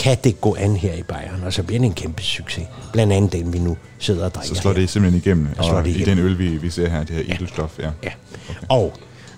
[0.00, 1.42] Kan det gå an her i Bayern?
[1.46, 2.64] Og så bliver det en kæmpe succes.
[2.92, 4.80] Blandt andet den, vi nu sidder og drikker Så slår her.
[4.80, 6.16] det simpelthen igennem, slår og det i igennem.
[6.16, 7.78] den øl, vi, vi ser her, det her edelstof.
[7.78, 7.90] Ja.
[8.02, 8.10] Ja.
[8.68, 8.92] Og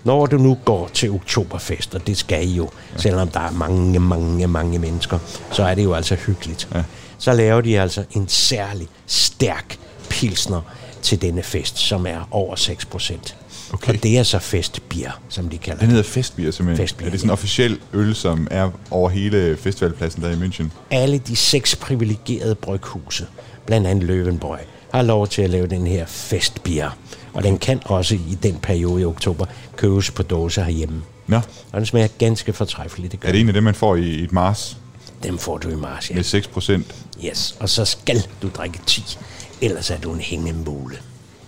[0.05, 2.99] når du nu går til oktoberfest, og det skal I jo, ja.
[3.01, 5.19] selvom der er mange, mange, mange mennesker,
[5.53, 6.69] så er det jo altså hyggeligt.
[6.75, 6.83] Ja.
[7.19, 9.77] Så laver de altså en særlig stærk
[10.11, 10.61] pilsner
[11.03, 13.37] til denne fest, som er over 6 procent.
[13.73, 13.95] Okay.
[13.95, 16.85] Og det er så festbier, som de kalder Den hedder Festbier simpelthen.
[16.85, 17.33] Festbier, er det sådan en ja.
[17.33, 20.65] officiel øl, som er over hele festivalpladsen der i München?
[20.91, 23.27] alle de seks privilegerede bryghuse,
[23.67, 24.61] blandt andet Løvenbræg,
[24.93, 26.91] har lov til at lave den her festbier.
[27.33, 31.03] Og den kan også i den periode i oktober købes på dåse herhjemme.
[31.27, 31.37] Nå.
[31.73, 33.13] Og den smager ganske fortræffeligt.
[33.13, 34.77] Det gør Er det en af dem, man får i, i et mars
[35.23, 36.15] Dem får du i marts, ja.
[36.15, 36.95] med 6 procent?
[37.25, 39.19] Yes, og så skal du drikke 10,
[39.61, 40.97] ellers er du en hængemule.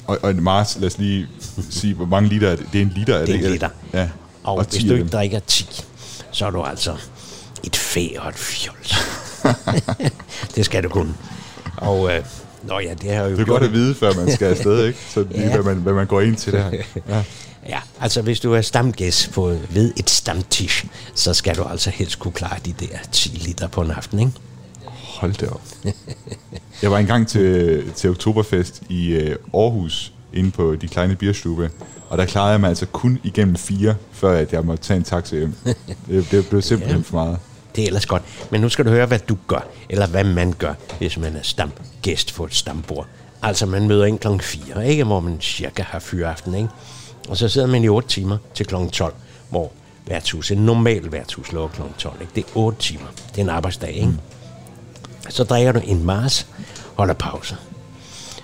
[0.06, 1.26] Og, og et mars, lad os lige
[1.70, 2.66] sige, hvor mange liter er det?
[2.72, 3.68] Det er en liter, er det, Det er en liter.
[3.92, 4.08] Ja.
[4.44, 5.68] Og, og 10 hvis du ikke drikker 10,
[6.30, 6.96] så er du altså
[7.64, 8.94] et fæ og et fjols.
[10.56, 11.14] det skal du kunne.
[11.76, 12.24] Og, øh,
[12.62, 14.84] nå ja, det har jo Det er gjort- godt at vide, før man skal afsted,
[14.86, 14.98] ikke?
[15.10, 15.54] Så lige, Ja.
[15.54, 16.70] hvad, man, hvad man går ind til der.
[17.08, 17.22] Ja.
[17.68, 22.18] Ja, altså hvis du er stamgæst på, ved et stamtisch, så skal du altså helst
[22.18, 24.32] kunne klare de der 10 liter på en aften, ikke?
[25.24, 25.62] Hold da op.
[26.82, 31.70] Jeg var engang til, til Oktoberfest i øh, Aarhus, inde på de kleine bierstube,
[32.08, 35.02] og der klarede jeg mig altså kun igennem fire, før at jeg måtte tage en
[35.04, 35.54] taxa hjem.
[36.08, 37.04] Det, det blev simpelthen Ja.
[37.06, 37.38] for meget.
[37.76, 38.22] Det er ellers godt.
[38.50, 41.42] Men nu skal du høre, hvad du gør, eller hvad man gør, hvis man er
[41.42, 43.06] stamgæst på et stambord.
[43.42, 45.04] Altså, man møder ind klokken 4, ikke?
[45.04, 46.68] Hvor man cirka har fyraften, ikke?
[47.28, 49.14] Og så sidder man i 8 timer til klokken 12,
[49.50, 49.72] hvor
[50.06, 52.32] værtshus, en normal værtshus lukker klokken 12, ikke?
[52.34, 53.06] Det er 8 timer.
[53.30, 54.12] Det er en arbejdsdag, ikke?
[55.28, 56.46] Så drikker du en Mars,
[56.96, 57.56] holder pause.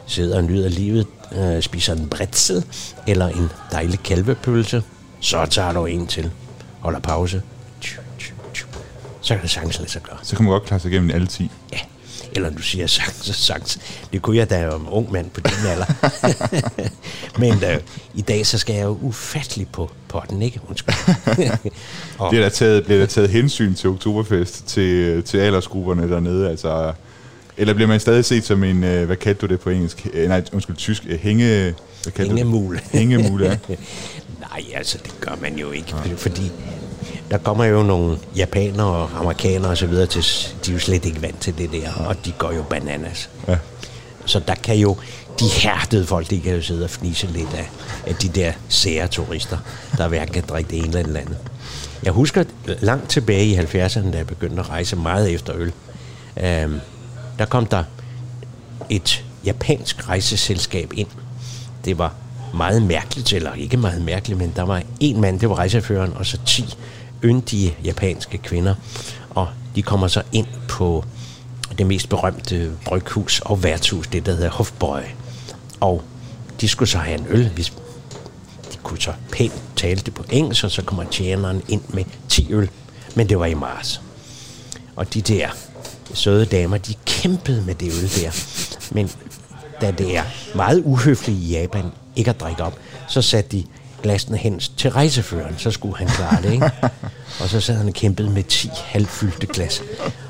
[0.06, 2.64] Sidder og nyder livet, øh, spiser en bretzel
[3.06, 4.82] eller en dejlig kalvepølse.
[5.20, 6.30] Så tager du en til,
[6.80, 7.42] holder pause.
[9.20, 10.16] Så kan det sagtens lade sig gøre.
[10.22, 11.50] Så kan man godt klare sig igennem alle 10.
[11.72, 11.78] Ja,
[12.32, 13.78] eller du siger sagtens og sagtens.
[14.12, 15.86] Det kunne jeg da jeg var en ung mand på din alder.
[17.40, 17.80] Men øh,
[18.14, 20.60] i dag, så skal jeg jo ufattelig på potten, ikke?
[20.68, 20.94] Undskyld.
[22.18, 26.50] og, Bliver der, taget, bliver der taget hensyn til Oktoberfest, til, til aldersgrupperne dernede?
[26.50, 26.92] Altså,
[27.56, 30.06] eller bliver man stadig set som en, øh, hvad kaldte du det på engelsk?
[30.12, 31.02] Øh, Nej, undskyld, tysk.
[31.08, 31.74] øh, Hænge...
[32.02, 32.26] Hvad det?
[32.26, 32.80] Hængemule.
[32.92, 33.56] Hængemule, ja.
[34.50, 36.14] Nej, altså det gør man jo ikke, ja.
[36.16, 36.50] fordi
[37.30, 40.22] der kommer jo nogle japanere og amerikanere og så videre til,
[40.66, 43.30] de er jo slet ikke vant til det der, og de går jo bananas.
[43.48, 43.56] Ja.
[44.26, 44.96] Så der kan jo,
[45.40, 47.70] de hærdede folk, de kan jo sidde og fnise lidt af,
[48.06, 49.58] af de der sære turister,
[49.96, 51.36] der hverken kan drikke det ene eller det andet.
[52.02, 52.44] Jeg husker
[52.80, 55.72] langt tilbage i 70'erne, da jeg begyndte at rejse meget efter øl,
[56.36, 56.80] øhm,
[57.38, 57.84] der kom der
[58.90, 61.08] et japansk rejseselskab ind.
[61.84, 62.14] Det var
[62.54, 66.26] meget mærkeligt, eller ikke meget mærkeligt, men der var en mand, det var rejseføreren, og
[66.26, 66.74] så 10
[67.24, 68.74] yndige japanske kvinder.
[69.30, 71.04] Og de kommer så ind på
[71.78, 75.02] det mest berømte bryghus og værtshus, det der hedder Hofbräu.
[75.80, 76.02] Og
[76.60, 77.52] de skulle så have en øl.
[77.56, 77.62] Vi
[78.72, 82.52] de kunne så pænt tale det på engelsk, og så kommer tjeneren ind med 10
[82.52, 82.70] øl.
[83.14, 84.00] Men det var i mars.
[84.96, 85.48] Og de der
[86.14, 88.30] søde damer, de kæmpede med det øl der.
[88.94, 89.10] Men
[89.80, 91.84] da det er meget uhøfligt i Japan
[92.16, 92.78] ikke at drikke op,
[93.08, 93.64] så satte de
[94.02, 96.70] glasene hen til rejseføren, så skulle han klare det, ikke?
[97.40, 99.82] Og så sad han og kæmpede med 10 halvfyldte glas.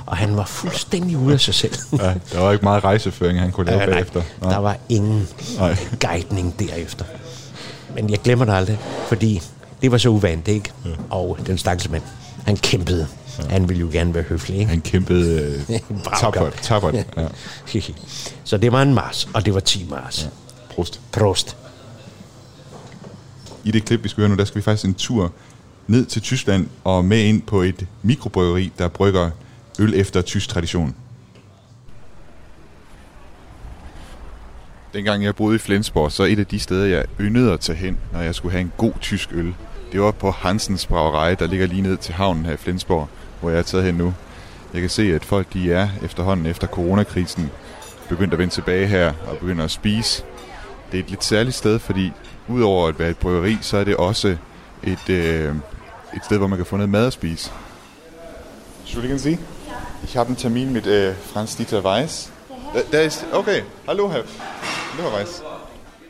[0.07, 1.75] Og han var fuldstændig ude af sig selv.
[1.93, 4.23] Ja, der var ikke meget rejseføring, han kunne lave Ja, nej, bagefter.
[4.43, 5.29] Der var ingen
[5.59, 5.77] Nej.
[6.01, 7.05] guidning derefter.
[7.95, 8.79] Men jeg glemmer det aldrig,
[9.09, 9.43] fordi
[9.83, 10.73] det var så uvandt, ikke?
[10.85, 10.91] Ja.
[11.11, 12.03] Og den stakkels mand,
[12.47, 13.07] han kæmpede.
[13.39, 13.45] Ja.
[13.49, 14.71] Han ville jo gerne være høflig, ikke?
[14.71, 15.79] Han kæmpede øh,
[16.33, 16.63] kamp.
[16.63, 17.27] tappert, ja.
[18.45, 20.23] så det var en mars, og det var 10 mars.
[20.23, 20.29] Ja.
[20.75, 21.01] Prost.
[21.13, 21.57] Prost.
[23.65, 25.33] I det klip, vi skal høre nu, der skal vi faktisk en tur
[25.87, 29.31] ned til Tyskland og med ind på et mikrobryggeri, der brygger
[29.79, 30.95] øl efter tysk tradition.
[34.93, 37.99] Dengang jeg boede i Flensborg, så et af de steder, jeg yndede at tage hen,
[38.13, 39.55] når jeg skulle have en god tysk øl,
[39.93, 43.09] det var på Hansens Brauerei, der ligger lige ned til havnen her i Flensborg,
[43.41, 44.15] hvor jeg er taget hen nu.
[44.73, 47.51] Jeg kan se, at folk de er efterhånden efter coronakrisen
[48.09, 50.25] begyndt at vende tilbage her og begynder at spise.
[50.93, 52.13] Det er et lidt særligt sted, fordi
[52.51, 54.37] udover at være et bryggeri, så er det også
[54.83, 55.55] et, øh,
[56.17, 57.51] et sted, hvor man kan få noget mad at spise.
[58.81, 59.39] Entschuldigen Sie,
[60.05, 62.33] ich habe einen Termin mit äh, Franz Dieter Weiss.
[62.75, 64.23] Der, der ist, okay, hallo Herr,
[64.93, 65.43] hallo Herr Weiss.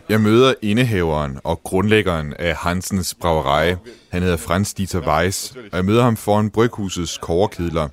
[0.09, 3.75] Jeg møder indehaveren og grundlæggeren af Hansens Brauerei.
[4.09, 7.89] Han hedder Franz Dieter Weiss, og jeg møder ham foran bryghusets koverkedler,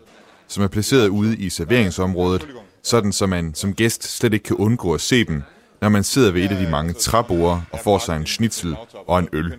[0.47, 2.47] som er placeret ude i serveringsområdet,
[2.83, 5.43] sådan så man som gæst slet ikke kan undgå at se dem,
[5.81, 8.75] når man sidder ved et af de mange træbord og får sig en schnitzel
[9.07, 9.53] og en øl.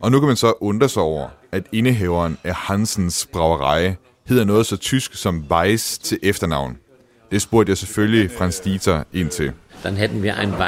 [0.00, 3.94] Og nu kan man så undre sig over, at indehaveren af Hansens Brauerei
[4.26, 6.76] hedder noget så tysk som Weiss til efternavn.
[7.30, 9.52] Det spurgte jeg selvfølgelig Franz Dieter ind til.
[9.84, 10.58] Dann hätten wir ein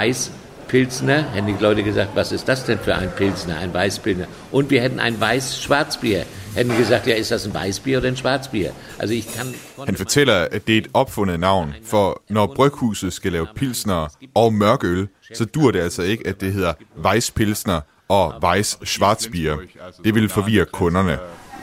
[0.71, 1.33] Weißpilzner.
[1.33, 4.27] Hätten die Leute gesagt, was ist das denn für ein Pilzner, ein Weißpilzner?
[4.53, 6.25] Und wir hätten ein Weiß-Schwarzbier.
[6.55, 8.73] Hätten die gesagt, ja, ist das ein Weißbier oder ein Schwarzbier?
[8.99, 9.55] Also ich kann...
[9.87, 14.53] Han fortæller, at det er et opfundet navn, for når bryghuset skal lave pilsner og
[14.55, 19.57] mørkøl, så dur det altså ikke, at det hedder Weißpilsner og Weiß-Schwarzbier.
[20.05, 21.19] Det vil forvirre kunderne.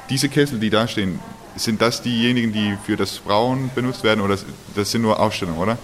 [0.10, 1.20] Diese Kessel, die da stehen,
[1.58, 4.38] sind das diejenigen, die für das Brauen benutzt werden, oder
[4.76, 5.78] das sind nur Ausstellungen, oder?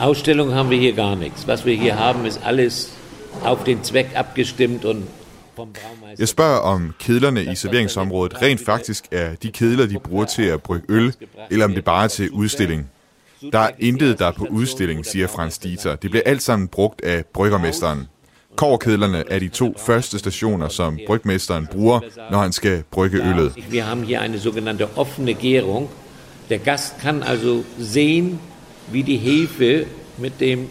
[0.00, 1.46] Ausstellung haben wir hier gar nichts.
[1.46, 2.92] Was wir hier haben, ist alles
[3.44, 5.04] auf den Zweck abgestimmt und.
[6.18, 10.62] Jeg spørger, om kedlerne i serveringsområdet rent faktisk er de kedler, de bruger til at
[10.62, 11.14] brygge øl,
[11.50, 12.90] eller om det bare er til udstilling.
[13.52, 15.96] Der er intet, der er på udstilling, siger Frans Dieter.
[15.96, 18.08] Det bliver alt sammen brugt af bryggermesteren.
[18.56, 23.52] Koverkedlerne er de to første stationer, som brygmesteren bruger, når han skal brygge øllet.
[23.70, 25.88] Wir haben hier eine sogenannte offene Gärung.
[26.48, 28.40] Der Gast kann also sehen,
[28.92, 29.86] wie die Hefe
[30.18, 30.68] mit dem.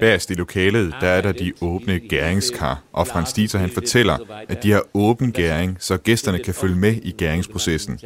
[0.00, 4.62] Bagerst i lokalet, der er der de åbne gæringskar, og Frans Dieter han fortæller, at
[4.62, 8.00] de har åben gæring, så gæsterne kan følge med i gæringsprocessen.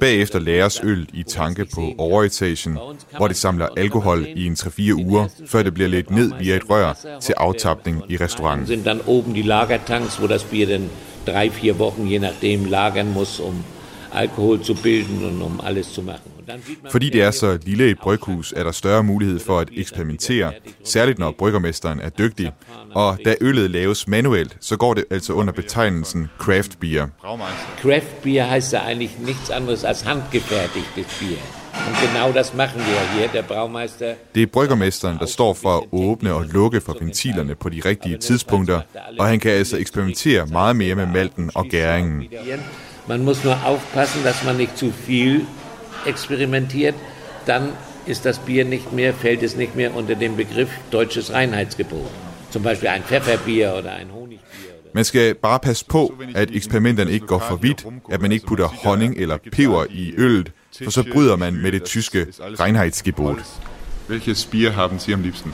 [0.00, 2.78] Bagefter læres øl i tanke på overetagen,
[3.16, 6.70] hvor de samler alkohol i en 3-4 uger, før det bliver ledt ned via et
[6.70, 8.66] rør til aftapning i restauranten.
[8.66, 10.90] sind dann oben die Lagertanks, wo das Bier dann
[11.26, 13.64] drei, vier Wochen, je nachdem, lagern muss, um
[14.12, 16.35] Alkohol zu bilden und um alles zu machen.
[16.90, 20.52] Fordi det er så lille et bryghus, er der større mulighed for at eksperimentere,
[20.84, 22.52] særligt når bryggermesteren er dygtig.
[22.94, 27.06] Og da øllet laves manuelt, så går det altså under betegnelsen craft beer.
[27.82, 31.38] Craft Beer heißt eigentlich nichts anderes als handgefertigtes Bier.
[34.34, 38.18] Det er bryggermesteren, der står for at åbne og lukke for ventilerne på de rigtige
[38.18, 38.80] tidspunkter,
[39.18, 42.24] og han kan altså eksperimentere meget mere med malten og gæringen.
[43.08, 45.46] Man muss nur aufpassen, dass man nicht zu viel
[46.06, 46.94] experimentiert.
[47.46, 47.72] Dann
[48.06, 52.10] ist das Bier nicht mehr, fällt es nicht mehr unter den Begriff deutsches Reinheitsgebot.
[52.50, 54.40] Zum Beispiel ein Pfefferbier oder ein Honigbier.
[54.92, 58.66] Man skal bare passe på, at eksperimenterne ikke går for vidt, at man ikke putter
[58.66, 63.36] honning eller peber i øllet, for så bryder man med det tyske Reinheitsgebot.
[64.08, 65.52] Welches Bier haben Sie am liebsten?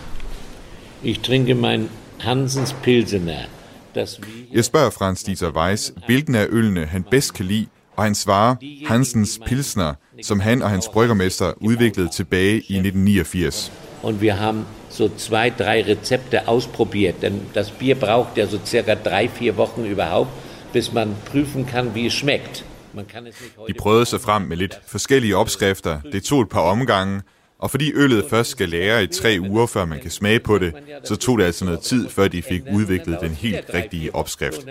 [1.02, 1.88] Ich trinke mein
[2.18, 3.46] Hansens Pilsener.
[3.94, 4.20] Das
[4.52, 8.54] Jeg spørger Frans Dieter Weiss, hvilken af ølene han bedst kan lide, og han svarer
[8.86, 13.72] Hansens Pilsner, som han og hans bryggermester udviklede tilbage i 1989.
[14.02, 18.94] Und wir haben so zwei, drei Rezepte ausprobiert, denn das Bier braucht ja so circa
[18.94, 20.30] drei, vier Wochen überhaupt,
[20.72, 22.64] bis man prüfen kann, wie es schmeckt.
[22.94, 26.00] Man kann es nicht De prøvede sig frem med lidt forskellige opskrifter.
[26.12, 27.22] Det tog et par omgange,
[27.62, 30.74] og fordi øllet først skal lære i tre uger, før man kan smage på det,
[31.04, 34.66] så tog det altså noget tid, før de fik udviklet den helt rigtige opskrift.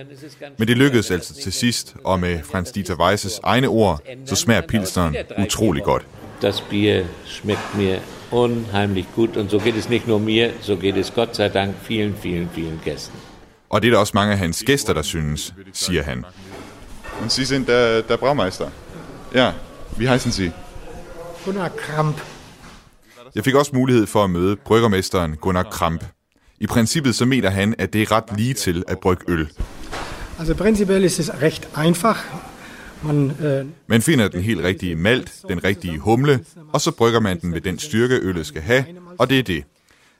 [0.57, 4.61] Men det lykkedes altså til sidst, og med Frans Dieter Weisses egne ord, så smager
[4.61, 6.05] pilsneren utrolig godt.
[6.41, 7.99] Das Bier schmeckt mir
[8.31, 11.75] unheimlich gut und so geht es nicht nur mir, so geht es Gott sei Dank
[11.87, 13.15] vielen, vielen, vielen Gästen.
[13.69, 16.25] Og det er der også mange af hans gæster, der synes, siger han.
[17.21, 18.69] Und Sie sind der, der Braumeister?
[19.35, 19.51] Ja,
[19.97, 20.51] wie heißen Sie?
[21.45, 22.17] Gunnar Kramp.
[23.35, 26.03] Jeg fik også mulighed for at møde bryggermesteren Gunnar Kramp.
[26.59, 29.47] I princippet så mener han, at det er ret lige til at brygge øl.
[30.39, 32.17] Also prinzipiell ist es recht einfach.
[33.03, 36.39] Man, äh, Man finder den helt rigtige malt, den rigtige humle,
[36.73, 38.85] og så brygger man den med den styrke, øllet skal have,
[39.19, 39.63] og det er det.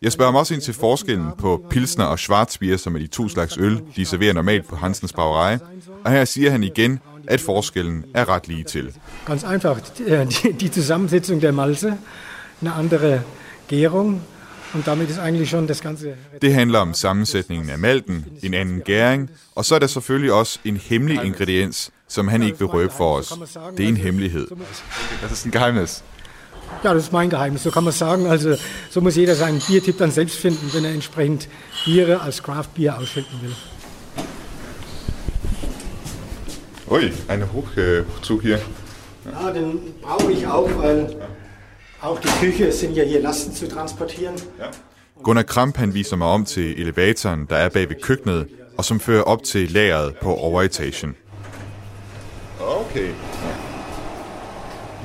[0.02, 3.30] Jeg spørger mig også ind til forskellen på Pilsner og Schwarzbier, som er de to
[3.30, 5.58] slags øl, de serverer normalt på Hansens Brauerei.
[6.06, 8.93] Og her siger han igen, at forskellen er ret lige til.
[9.26, 9.80] ganz einfach.
[9.97, 11.97] Die, die Zusammensetzung der Malze,
[12.62, 13.24] eine andere
[13.67, 14.21] Gärung
[14.74, 16.15] und damit ist eigentlich schon das ganze.
[16.41, 20.60] Det handler om sammensætningen af malten, en anden gæring, og så er der selvfølgelig også
[20.63, 23.39] en hemmelig ingrediens, som han ikke vil røbe for os.
[23.78, 24.47] Det er en hemmelighed.
[25.21, 26.04] Das ist ein Geheimnis.
[26.84, 28.28] Ja, das ist mein Geheimnis, so kann man sagen.
[28.28, 28.56] Also
[28.89, 31.47] so muss jeder seinen Biertipp dann selbst finden, wenn er entsprechend
[31.86, 33.56] Biere als Craft-Bier ausschenken will.
[36.89, 38.60] Ui, eine Hochzug hier.
[39.32, 41.15] Ja, den brauche ich auch, weil
[42.02, 44.36] auch die Küche sind ja hier Lasten zu transportieren.
[45.24, 49.00] Gunnar Kramp han viser mig om til elevatoren, der er bag ved køkkenet, og som
[49.00, 51.16] fører op til lageret på overetagen.
[52.60, 53.10] Okay.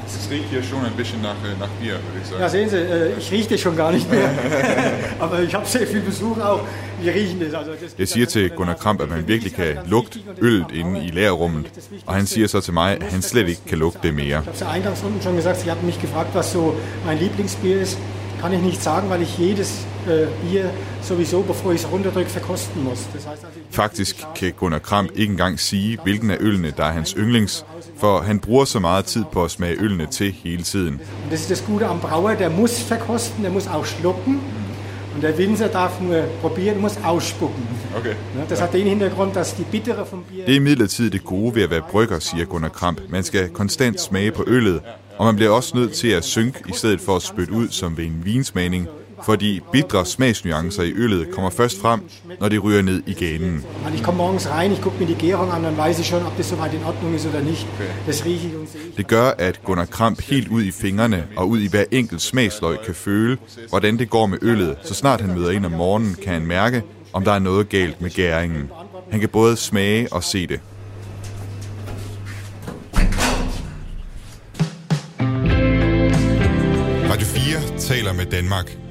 [0.07, 2.40] Es riecht hier schon ein bisschen nach, nach Bier, würde ich sagen.
[2.40, 4.31] Ja, sehen Sie, äh, ich rieche das schon gar nicht mehr.
[5.19, 6.61] Aber ich habe sehr viel Besuch auch.
[7.01, 7.55] Wir riechen das.
[7.55, 11.09] Also das Jeg siger til Gunnar Kramp, at man virkelig kan lugte øllet inde i
[11.09, 11.66] lagerrummet,
[12.07, 14.27] og han siger så til mig, at han slet ikke kan lugte det mere.
[14.27, 16.75] Ich habe es ja eingangs unten schon gesagt, Sie hatten mich gefragt, was so
[17.07, 17.99] mein Lieblingsbier ist.
[18.40, 19.96] Kann ich nicht sagen, weil ich jedes äh,
[20.42, 20.71] Bier
[21.03, 22.99] sowieso, bevor ich es runterdrücke, verkosten muss.
[23.14, 26.92] Das heißt also, Faktisk kan Gunnar Kramp ikke engang sige, hvilken af ølene, der er
[26.92, 27.64] hans yndlings,
[27.97, 31.01] for han bruger så meget tid på at smage ølene til hele tiden.
[31.25, 34.40] und das ist das Gute am Brauer, der muss verkosten, der muss auch schlucken.
[35.14, 37.69] Und der Winzer darf nur probieren, muss ausspucken.
[37.99, 38.14] Okay.
[38.51, 40.45] Das hat den Hintergrund, dass die Bittere vom Bier...
[40.45, 43.01] Det er imidlertid det gode ved at være brygger, siger Gunnar Kramp.
[43.09, 44.81] Man skal konstant smage på øllet,
[45.19, 47.97] og man bliver også nødt til at synke i stedet for at spytte ud som
[47.97, 48.88] ved en vinsmagning,
[49.24, 52.00] fordi bitre smagsnuancer i øllet kommer først frem,
[52.40, 53.64] når det ryger ned i ganen.
[53.85, 56.26] Weil ich komme morgens rein, ich gucke mir die Gärung an, dann weiß ich schon,
[56.26, 57.66] ob das soweit in Ordnung ist oder nicht.
[58.07, 58.96] Das rieche ich und sehe ich.
[58.96, 62.79] Det gør, at Gunnar Kramp helt ud i fingrene og ud i hver enkelt smagsløg
[62.85, 64.76] kan føle, hvordan det går med øllet.
[64.85, 68.00] Så snart han møder ind om morgenen, kan han mærke, om der er noget galt
[68.00, 68.70] med gæringen.
[69.11, 70.61] Han kan både smage og se det.
[77.11, 78.86] Radio 4 taler med Danmark.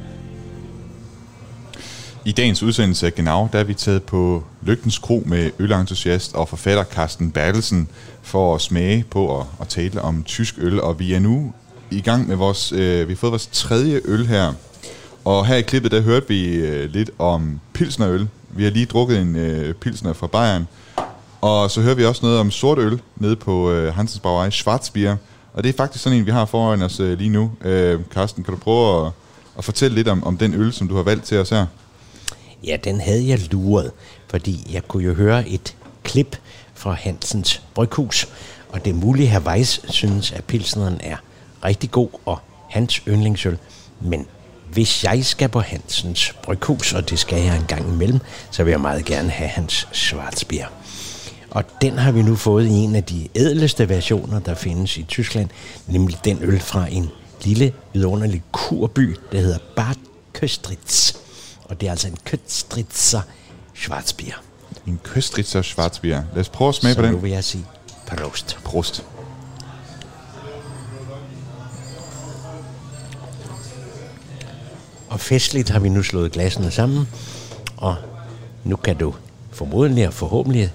[2.27, 6.49] I dagens udsendelse af Genau, der er vi taget på Lygtens Kro med ølentusiast og
[6.49, 7.87] forfatter Carsten Bertelsen
[8.21, 10.81] for at smage på og, og tale om tysk øl.
[10.81, 11.53] Og vi er nu
[11.91, 14.53] i gang med vores, øh, vi har fået vores tredje øl her.
[15.25, 18.27] Og her i klippet, der hørte vi øh, lidt om pilsnerøl.
[18.49, 20.67] Vi har lige drukket en øh, pilsner fra Bayern.
[21.41, 25.15] Og så hører vi også noget om sort øl nede på øh, Hansens Brauerei, Schwarzbier.
[25.53, 27.51] Og det er faktisk sådan en, vi har foran os øh, lige nu.
[27.63, 29.11] Øh, Carsten, kan du prøve at,
[29.57, 31.65] at fortælle lidt om, om den øl, som du har valgt til os her?
[32.65, 33.91] Ja, den havde jeg luret,
[34.27, 36.37] fordi jeg kunne jo høre et klip
[36.73, 38.27] fra Hansens Bryghus,
[38.69, 41.17] og det er muligt, at Weiss synes, at pilsneren er
[41.65, 43.57] rigtig god og hans yndlingsøl,
[44.01, 44.25] men
[44.71, 48.19] hvis jeg skal på Hansens Bryghus, og det skal jeg en gang imellem,
[48.51, 50.67] så vil jeg meget gerne have hans Schwarzbier.
[51.49, 55.03] Og den har vi nu fået i en af de ædleste versioner, der findes i
[55.03, 55.49] Tyskland,
[55.87, 57.09] nemlig den øl fra en
[57.43, 59.95] lille, vidunderlig kurby, der hedder Bad
[60.37, 61.24] Köstritz.
[61.65, 63.19] Og det er altså en Köstritzer
[63.75, 64.35] Schwarzbier.
[64.87, 66.23] En Köstritzer Schwarzbier.
[66.33, 67.23] Lad os prøve at smage Så på nu den.
[67.23, 67.65] vil jeg sige
[68.07, 68.57] Prost.
[68.63, 69.03] Prost.
[75.09, 77.07] Og festligt har vi nu slået glasene sammen,
[77.77, 77.95] og
[78.63, 79.13] nu kan du
[79.51, 80.71] formodentlig og forhåbentlig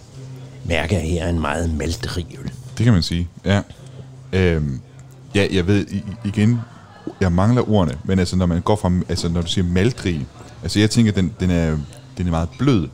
[0.64, 2.52] mærke, at her er en meget maltrig øl.
[2.78, 3.62] Det kan man sige, ja.
[4.32, 4.80] Øhm,
[5.34, 5.86] ja, jeg ved
[6.24, 6.60] igen,
[7.20, 10.26] jeg mangler ordene, men altså når man går fra, altså når du siger maldrig,
[10.62, 11.76] altså jeg tænker, den, den, er,
[12.18, 12.88] den er meget blød.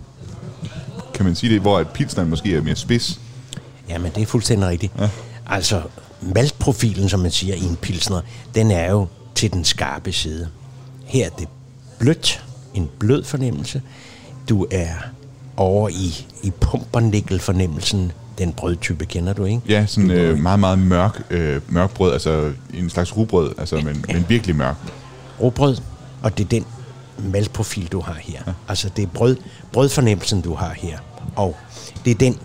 [1.15, 3.21] Kan man sige det, hvor at pilsneren måske er mere spids?
[3.89, 4.93] Jamen, det er fuldstændig rigtigt.
[4.99, 5.09] Ja.
[5.47, 5.83] Altså,
[6.23, 8.21] maltprofilen, som man siger i en pilsner,
[8.55, 10.49] den er jo til den skarpe side.
[11.05, 11.49] Her er det
[11.99, 13.83] blødt, en blød fornemmelse.
[14.49, 14.89] Du er
[15.57, 18.13] over i, i pumpernikkel-fornemmelsen.
[18.39, 19.61] Den brødtype kender du, ikke?
[19.69, 24.05] Ja, sådan øh, meget, meget mørk, øh, mørk brød, altså en slags rugbrød, altså, men,
[24.09, 24.77] men virkelig mørk.
[25.41, 25.77] råbrød,
[26.23, 26.65] og det er den
[27.19, 28.41] maltprofil, du har her.
[28.47, 28.53] Ja.
[28.69, 29.37] Altså, det er brød,
[29.73, 30.99] brødfornemmelsen, du har her.
[31.37, 31.57] Og
[32.05, 32.39] det er den,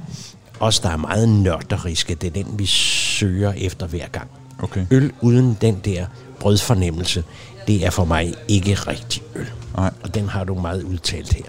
[0.59, 4.30] også der er meget nørderiske, det er den, vi søger efter hver gang.
[4.59, 4.86] Okay.
[4.91, 6.05] Øl uden den der
[6.39, 7.24] brødfornemmelse,
[7.67, 9.49] det er for mig ikke rigtig øl.
[9.76, 9.91] Nej.
[10.03, 11.43] Og den har du meget udtalt her.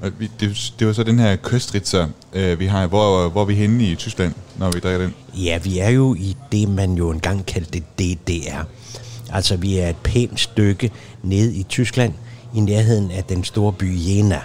[0.00, 2.86] Og vi, det, det var så den her Köstritzer, øh, vi har.
[2.86, 5.14] Hvor, hvor er vi henne i Tyskland, når vi drikker den?
[5.34, 8.64] Ja, vi er jo i det, man jo engang kaldte DDR.
[9.32, 10.90] Altså, vi er et pænt stykke
[11.22, 12.12] nede i Tyskland,
[12.54, 14.40] i nærheden af den store by Jena,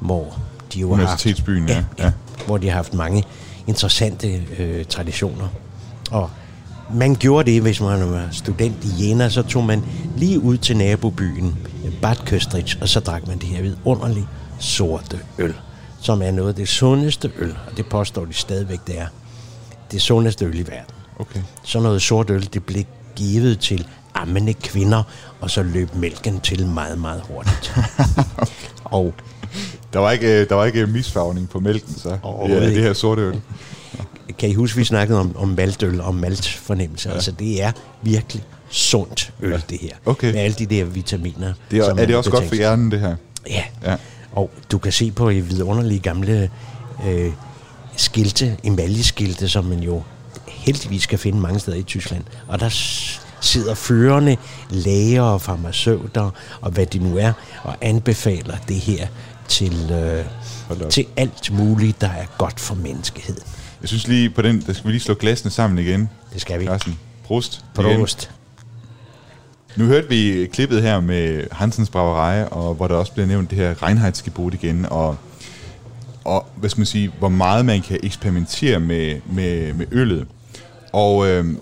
[0.00, 0.38] hvor
[0.72, 1.84] de jo har haft, Universitetsbyen, ja.
[1.98, 2.12] ja.
[2.46, 3.24] hvor de har haft mange
[3.66, 5.48] interessante øh, traditioner.
[6.10, 6.30] Og
[6.94, 9.82] man gjorde det, hvis man var student i Jena, så tog man
[10.16, 11.56] lige ud til nabobyen
[12.02, 14.28] Bad Köstritz, og så drak man det her vidunderlige
[14.58, 15.54] sorte øl,
[16.00, 19.06] som er noget af det sundeste øl, og det påstår de stadigvæk, det er
[19.90, 20.94] det sundeste øl i verden.
[21.18, 21.40] Okay.
[21.62, 22.84] Så noget sort øl, det blev
[23.16, 25.02] givet til ammende kvinder,
[25.40, 27.74] og så løb mælken til meget, meget hurtigt.
[28.84, 29.14] og
[29.92, 32.18] Der var ikke, øh, der var ikke misfarvning på mælken, så.
[32.48, 33.40] Ja, det her sorte øl.
[34.38, 37.08] kan I huske, vi snakkede om, om maltøl og maltfornemmelse?
[37.08, 37.14] Ja.
[37.14, 39.60] Altså, det er virkelig sundt øl, ja.
[39.70, 39.94] det her.
[40.06, 40.32] Okay.
[40.32, 41.52] Med alle de der vitaminer.
[41.70, 43.16] Det er, er det også godt for hjernen, det her?
[43.50, 43.64] Ja.
[43.84, 43.96] ja.
[44.32, 46.50] Og du kan se på i vidunderlige gamle
[47.06, 47.32] øh,
[47.96, 50.02] skilte, emaljeskilte, som man jo
[50.48, 52.24] heldigvis kan finde mange steder i Tyskland.
[52.48, 52.68] Og der
[53.42, 54.36] sidder førende
[54.70, 56.30] læger og farmaceuter
[56.60, 57.32] og hvad de nu er,
[57.62, 59.06] og anbefaler det her
[59.48, 63.42] til, øh, til alt muligt, der er godt for menneskeheden.
[63.80, 66.10] Jeg synes lige på den, der skal vi lige slå glasene sammen igen.
[66.32, 66.66] Det skal vi.
[66.66, 67.64] Carsten, Prost.
[67.74, 68.30] Prost.
[69.76, 73.58] Nu hørte vi klippet her med Hansens Bravereje, og hvor der også bliver nævnt det
[73.58, 75.16] her Reinheitsgebot igen, og,
[76.24, 80.26] og hvad skal man sige, hvor meget man kan eksperimentere med, med, med øllet.
[80.92, 81.60] Og, øhm,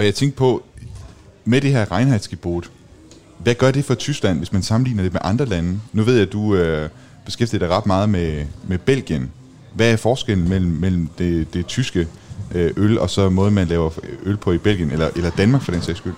[0.00, 0.62] og jeg tænkte på,
[1.44, 2.70] med det her Reinheitsgebot,
[3.38, 5.80] hvad gør det for Tyskland, hvis man sammenligner det med andre lande?
[5.92, 6.88] Nu ved jeg, at du øh,
[7.24, 9.30] beskæftiger dig ret meget med, med Belgien.
[9.74, 12.08] Hvad er forskellen mellem, mellem det, det tyske
[12.54, 13.90] øh, øl, og så måden, man laver
[14.22, 16.14] øl på i Belgien, eller, eller Danmark for den sags skyld?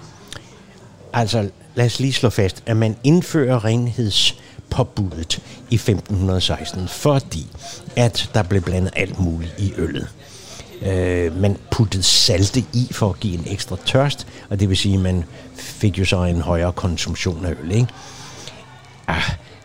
[1.13, 7.47] Altså, lad os lige slå fast, at man indfører renhedspåbuddet i 1516, fordi
[7.97, 10.09] at der blev blandet alt muligt i øllet.
[10.87, 14.95] Øh, man puttede salte i for at give en ekstra tørst, og det vil sige,
[14.95, 15.25] at man
[15.57, 17.71] fik jo så en højere konsumtion af øl.
[17.73, 17.87] Ikke?
[19.07, 19.23] Ah,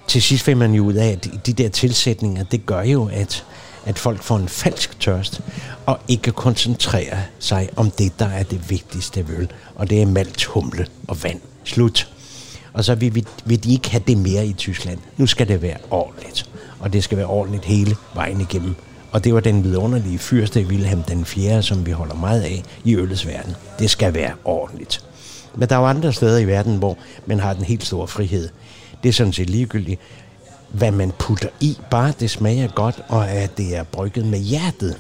[0.08, 3.46] til sidst finder man jo ud af, at de- der tilsætninger, det gør jo, at,
[3.86, 5.42] at folk får en falsk tørst,
[5.86, 10.02] og ikke koncentrerer koncentrere sig om det, der er det vigtigste ved øl, og det
[10.02, 11.40] er malt, humle og vand.
[11.64, 12.08] Slut.
[12.74, 15.00] Og så vil, vi, vil de ikke have det mere i Tyskland.
[15.18, 16.50] Nu skal det være ordentligt,
[16.80, 18.76] og det skal være ordentligt hele vejen igennem.
[19.12, 22.96] Og det var den vidunderlige fyrste Wilhelm den 4., som vi holder meget af i
[22.96, 23.56] øllets verden.
[23.80, 25.04] Det skal være ordentligt.
[25.56, 28.50] Men der er jo andre steder i verden, hvor man har den helt store frihed.
[29.04, 30.02] Det er sådan set ligegyldigt,
[30.70, 31.78] hvad man putter i.
[31.90, 34.98] Bare det smager godt, og at det er brygget med hjertet.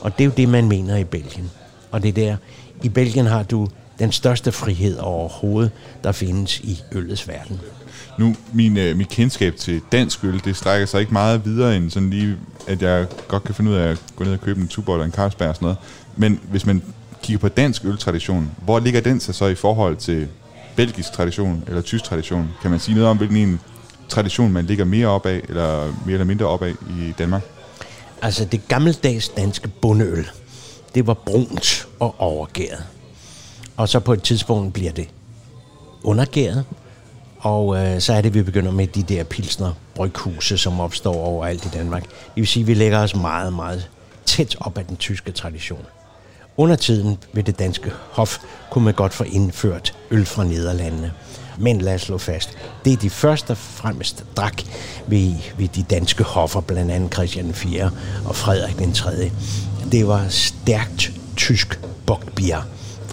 [0.00, 1.50] Og det er jo det, man mener i Belgien.
[1.90, 2.36] Og det er der,
[2.82, 3.68] i Belgien har du
[3.98, 5.72] den største frihed overhovedet,
[6.04, 7.60] der findes i øllets verden.
[8.18, 11.90] Nu, min, øh, mit kendskab til dansk øl, det strækker sig ikke meget videre end
[11.90, 12.36] sådan lige,
[12.66, 15.06] at jeg godt kan finde ud af at gå ned og købe en Tuborg eller
[15.06, 15.78] en Carlsberg og sådan noget.
[16.16, 16.82] Men hvis man
[17.22, 20.28] kigger på dansk øltradition, hvor ligger den sig så i forhold til
[20.76, 22.50] belgisk tradition eller tysk tradition?
[22.62, 23.60] Kan man sige noget om, hvilken en
[24.08, 27.42] tradition man ligger mere op af, eller mere eller mindre op af i Danmark?
[28.22, 30.26] Altså det gammeldags danske bundeøl,
[30.94, 32.84] det var brunt og overgæret.
[33.76, 35.08] Og så på et tidspunkt bliver det
[36.02, 36.64] undergæret,
[37.46, 41.64] og øh, så er det, vi begynder med de der pilsner bryghuse, som opstår overalt
[41.64, 42.02] i Danmark.
[42.02, 43.90] Det vil sige, at vi lægger os meget, meget
[44.24, 45.86] tæt op ad den tyske tradition.
[46.56, 48.38] Under tiden ved det danske hof
[48.70, 51.12] kunne man godt få indført øl fra Nederlandene.
[51.58, 54.62] Men lad os slå fast, det er de første og fremmest drak
[55.06, 57.90] ved, ved de danske hoffer, blandt andet Christian 4.
[58.24, 59.30] og Frederik den 3.
[59.92, 62.62] Det var stærkt tysk bogbier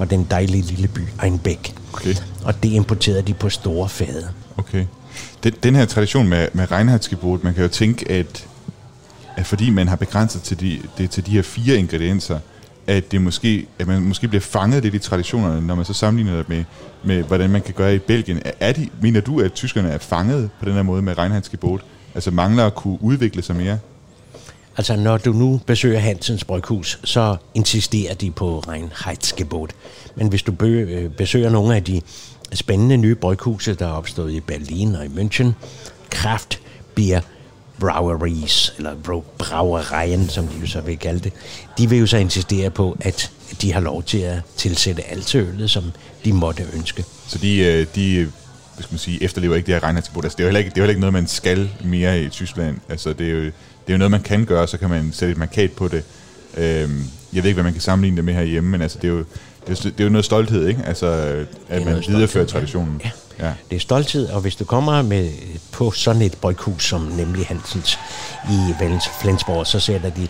[0.03, 1.73] fra den dejlige lille by Einbeck.
[1.93, 2.15] Okay.
[2.45, 4.29] Og det importerede de på store fade.
[4.57, 4.85] Okay.
[5.43, 8.47] Den, den her tradition med, med Reinheitsgebot, man kan jo tænke, at,
[9.37, 12.39] at fordi man har begrænset til de, det til de her fire ingredienser,
[12.87, 16.37] at, det måske, at man måske bliver fanget lidt i traditionerne, når man så sammenligner
[16.37, 16.63] det med,
[17.03, 18.41] med hvordan man kan gøre i Belgien.
[18.59, 21.81] Er- de, mener du, at tyskerne er fanget på den her måde med Reinheitsgebot?
[22.15, 23.77] Altså mangler at kunne udvikle sig mere?
[24.77, 29.75] Altså, når du nu besøger Hansens Bryghus, så insisterer de på Reinheitsgebot.
[30.15, 32.01] Men hvis du øh, besøger nogle af de
[32.53, 35.47] spændende nye bryghuse, der er opstået i Berlin og i München,
[36.09, 36.59] Kraft
[36.95, 37.21] Beer
[37.79, 38.95] Breweries, eller
[39.37, 41.33] Brauereien, som de jo så vil kalde det,
[41.77, 45.39] de vil jo så insistere på, at de har lov til at tilsætte alt til
[45.39, 45.83] ølet, som
[46.25, 47.03] de måtte ønske.
[47.27, 48.27] Så de, øh, de øh,
[48.75, 50.23] hvis skal man sige, efterlever ikke det her Reinheitsgebot.
[50.23, 52.21] Altså, det, er jo heller ikke, det er jo heller ikke noget, man skal mere
[52.21, 52.77] i Tyskland.
[52.89, 53.51] Altså, det, er jo,
[53.87, 56.03] det er jo noget, man kan gøre, så kan man sætte et markat på det.
[56.57, 57.03] Øhm,
[57.33, 59.17] jeg ved ikke, hvad man kan sammenligne det med herhjemme, men altså, det, er jo,
[59.19, 59.25] det,
[59.67, 60.83] er, jo- det er jo noget stolthed, ikke?
[60.85, 61.05] Altså,
[61.69, 62.49] at man viderefører ja.
[62.49, 63.01] traditionen.
[63.03, 63.11] Ja.
[63.47, 63.53] ja.
[63.69, 65.29] Det er stolthed, og hvis du kommer med
[65.71, 67.99] på sådan et bryghus som nemlig Hansens
[68.49, 70.27] i Valens Flensborg, så sætter de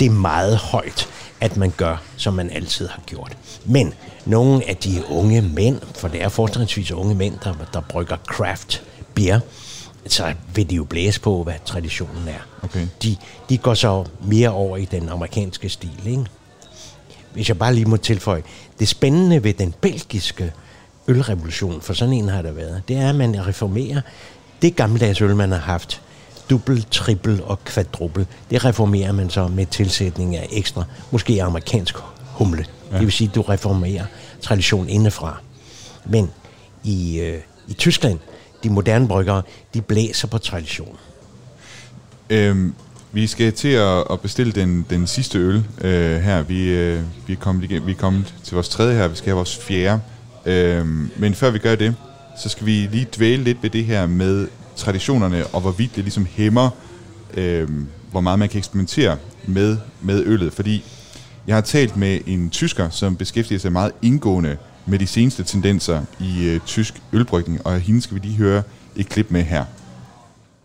[0.00, 1.08] det meget højt.
[1.40, 3.36] at man gør, som man altid har gjort.
[3.64, 3.94] Men
[4.24, 8.82] nogle af de unge mænd, for det er fortrinsvis unge mænd, der, der brygger craft
[9.14, 9.40] beer,
[10.08, 12.62] så vil de jo blæse på, hvad traditionen er.
[12.62, 12.86] Okay.
[13.02, 13.16] De,
[13.48, 16.24] de går så mere over i den amerikanske stil, ikke?
[17.32, 18.42] Hvis jeg bare lige må tilføje,
[18.78, 20.52] det spændende ved den belgiske
[21.08, 24.00] ølrevolution, for sådan en har der været, det er, at man reformerer
[24.62, 26.02] det gammeldags øl, man har haft,
[26.50, 31.94] dubbel, trippel og kvadruppel, det reformerer man så med tilsætning af ekstra, måske amerikansk
[32.24, 32.66] humle.
[32.92, 32.96] Ja.
[32.96, 34.04] Det vil sige, at du reformerer
[34.42, 35.40] tradition indefra.
[36.04, 36.30] Men
[36.84, 38.18] i, øh, i Tyskland,
[38.66, 39.42] de moderne bryggere,
[39.74, 40.96] de blæser på tradition.
[42.30, 42.74] Øhm,
[43.12, 46.42] vi skal til at, at bestille den, den sidste øl øh, her.
[46.42, 49.26] Vi, øh, vi, er kommet igen, vi er kommet til vores tredje her, vi skal
[49.26, 50.00] have vores fjerde.
[50.46, 51.94] Øhm, men før vi gør det,
[52.42, 56.26] så skal vi lige dvæle lidt ved det her med traditionerne, og hvorvidt det ligesom
[56.30, 56.70] hæmmer,
[57.34, 57.68] øh,
[58.10, 60.52] hvor meget man kan eksperimentere med, med øllet.
[60.52, 60.84] Fordi
[61.46, 64.56] jeg har talt med en tysker, som beskæftiger sig meget indgående
[64.86, 68.62] med de seneste tendenser i øh, tysk ølbrygning, og hende skal vi lige høre
[68.96, 69.64] et klip med her.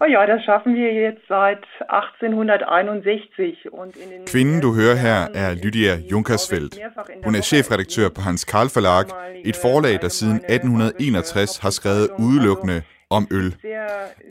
[0.04, 3.58] Oh ja, das schaffen wir jetzt seit 1861.
[3.72, 6.78] Und in den Kvinden, du hører her, er Lydia Junkersfeldt.
[7.26, 9.06] Hun er chefredaktør på Hans Karl Forlag,
[9.46, 13.56] et forlag, der siden 1861 har skrevet udelukkende om øl.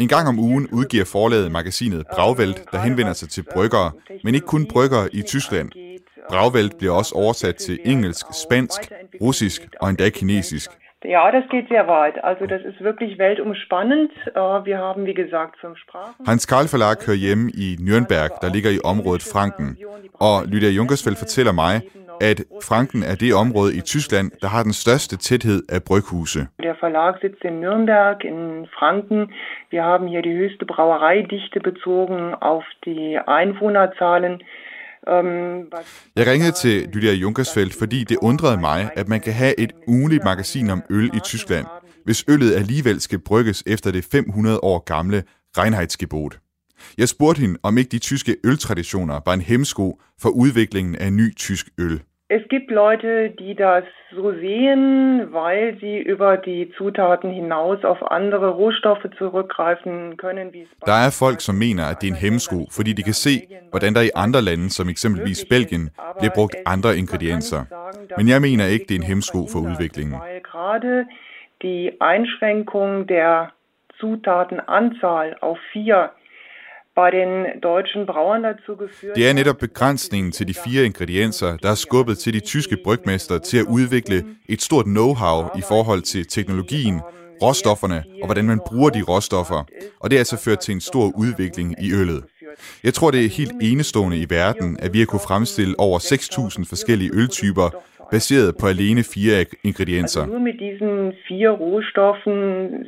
[0.00, 3.90] En gang om ugen udgiver forlaget magasinet Brauwelt, der henvender sig til bryggere,
[4.24, 5.70] men ikke kun bryggere i Tyskland.
[6.30, 8.80] Brauwelt bliver også oversat til engelsk, spansk,
[9.20, 10.70] russisk og endda kinesisk.
[11.04, 12.16] Ja, das geht sehr weit.
[12.22, 14.10] Also das ist wirklich weltumspannend.
[14.68, 16.26] Wir haben, wie gesagt, fünf Sprachen.
[16.26, 19.68] Hans Karl Verlag hører hjemme i Nürnberg, der ligger i området Franken.
[20.14, 21.74] Og Lydia Junkersfeldt fortæller mig,
[22.30, 26.40] at Franken er det område i Tyskland, der har den største tæthed af bryghuse.
[26.62, 29.20] Der Verlag sitzt in Nürnberg in Franken.
[29.70, 34.42] Wir haben hier die höchste Brauereidichte bezogen auf die Einwohnerzahlen.
[35.08, 35.64] Øhm,
[36.16, 40.24] Jeg ringede til Lydia Junkersfeldt, fordi det undrede mig, at man kan have et ugenligt
[40.24, 41.66] magasin om øl i Tyskland,
[42.04, 45.22] hvis øllet alligevel skal brygges efter det 500 år gamle
[45.58, 46.38] Reinheitsgebot.
[46.98, 51.36] Jeg spurgte hende, om ikke de tyske øltraditioner var en hemsko for udviklingen af ny
[51.36, 52.02] tysk øl.
[52.32, 58.50] Es gibt Leute, die das so sehen, weil sie über die Zutaten hinaus auf andere
[58.50, 60.52] Rohstoffe zurückgreifen können.
[60.86, 63.34] Der er folk, som mener, at det er en hemsko, fordi de kan se,
[63.70, 67.60] hvordan der i andre lande, som eksempelvis Belgien, bliver brugt andre ingredienser.
[68.16, 70.14] Men jeg mener ikke, det er en hemsko for udviklingen.
[70.20, 71.06] Weil gerade
[71.62, 73.52] die Einschränkung der
[73.98, 76.10] Zutatenanzahl auf vier
[79.14, 83.38] Det er netop begrænsningen til de fire ingredienser, der har skubbet til de tyske brygmester
[83.38, 87.00] til at udvikle et stort know-how i forhold til teknologien,
[87.42, 89.64] råstofferne og hvordan man bruger de råstoffer.
[90.00, 92.24] Og det er altså ført til en stor udvikling i øllet.
[92.84, 96.68] Jeg tror, det er helt enestående i verden, at vi har kunne fremstille over 6.000
[96.68, 97.70] forskellige øltyper,
[98.10, 100.20] baseret på alene fire ingredienser.
[100.20, 102.38] Also nur mit diesen vier Rohstoffen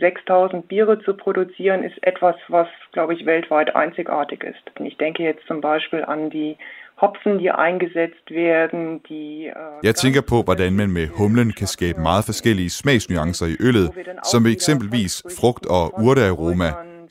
[0.01, 4.65] 6000 Biere zu produzieren, ist etwas, was, glaube ich, weltweit einzigartig ist.
[4.91, 6.57] Ich denke jetzt zum Beispiel an die
[7.03, 9.51] Hopfen, die eingesetzt werden, die...
[9.57, 13.91] Uh, Jeg tænker på, hvordan man med humlen kan skabe meget forskellige smagsnuancer i øllet,
[14.33, 16.69] som eksempelvis frugt- og urtearoma,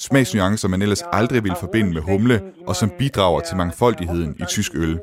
[0.07, 2.37] smagsnuancer, man ellers aldrig vil forbinde med humle,
[2.67, 4.99] og som bidrager til mangfoldigheden i tysk øl.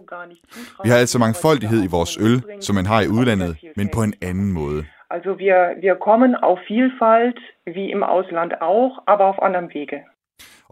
[0.85, 4.15] Vi har altså mangfoldighed i vores øl, som man har i udlandet, men på en
[4.23, 4.85] anden måde.
[5.11, 7.41] Also wir, wir kommen auf Vielfalt,
[7.75, 9.99] wie im Ausland auch, aber auf anderem Wege.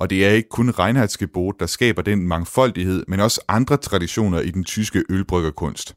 [0.01, 4.51] Og det er ikke kun Reinheitsgebot, der skaber den mangfoldighed, men også andre traditioner i
[4.51, 5.95] den tyske ølbryggerkunst.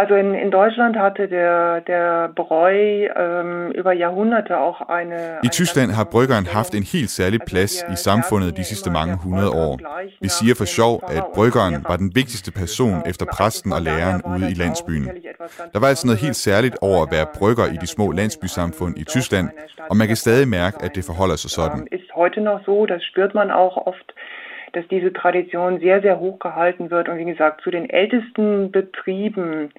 [0.00, 5.18] Also in, in Deutschland hatte der, der Bräu ähm, über Jahrhunderte auch eine...
[5.42, 9.50] I Tyskland har bryggeren haft en helt særlig plads i samfundet de sidste mange hundrede
[9.50, 9.74] år.
[10.20, 14.50] Vi siger for sjov, at bryggeren var den vigtigste person efter præsten og læreren ude
[14.50, 15.06] i landsbyen.
[15.72, 19.04] Der var altså noget helt særligt over at være brygger i de små landsbysamfund i
[19.04, 19.48] Tyskland,
[19.90, 21.80] og man kan stadig mærke, at det forholder sig sådan.
[21.92, 24.08] Ist heute noch so, das spürt man auch oft
[24.72, 27.08] dass diese Tradition sehr, sehr hoch gehalten wird.
[27.08, 29.72] Und wie gesagt, zu den ältesten Betrieben,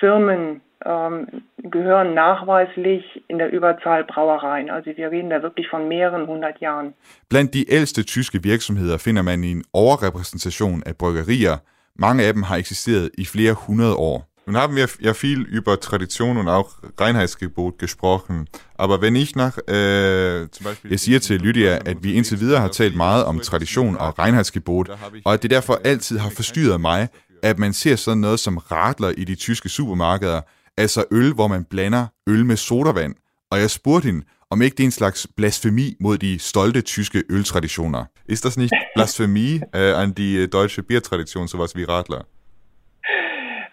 [0.00, 1.26] Firmen ähm,
[1.58, 4.70] gehören nachweislich in der Überzahl Brauereien.
[4.70, 6.94] Also wir reden da wirklich von mehreren hundert Jahren.
[7.28, 11.56] Blandt de ældste tyske virksomheder finder man en overrepræsentation af bryggerier.
[11.94, 14.28] Mange af dem har eksisteret i flere hundrede år.
[14.46, 16.70] Nun haben wir ja viel über Tradition und auch
[17.00, 18.48] Reinheitsgebot gesprochen.
[18.78, 22.60] Aber wenn ich nach, äh, zum Beispiel Jeg siger til Lydia, at vi indtil videre
[22.60, 24.88] har talt meget om tradition og Reinheitsgebot,
[25.24, 27.08] og at det derfor altid har forstyrret mig,
[27.42, 30.40] at man ser sådan noget som radler i de tyske supermarkeder,
[30.76, 33.14] altså øl, hvor man blander øl med sodavand.
[33.50, 37.22] Og jeg spurgte hende, om ikke det er en slags blasfemi mod de stolte tyske
[37.30, 38.04] øltraditioner.
[38.28, 42.24] Ist das nicht Blasphemie äh, an die deutsche Biertradition, sowas wie Radler?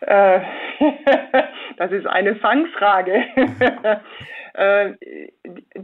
[0.07, 0.62] Äh,
[1.79, 3.15] das ist eine Fangfrage.
[4.55, 4.93] Äh,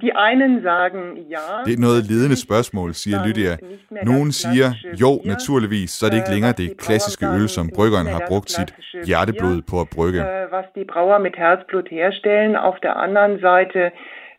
[0.01, 1.63] de einen sagen ja.
[1.65, 3.57] Det er noget ledende spørgsmål, siger Lydia.
[4.03, 4.69] Nogen siger,
[5.01, 8.73] jo, naturligvis, så er det ikke længere det klassiske øl, som bryggeren har brugt sit
[9.05, 10.19] hjerteblod på at brygge.
[10.19, 12.55] Äh, was die Brauer mit Herzblut herstellen.
[12.55, 13.91] Auf der anderen Seite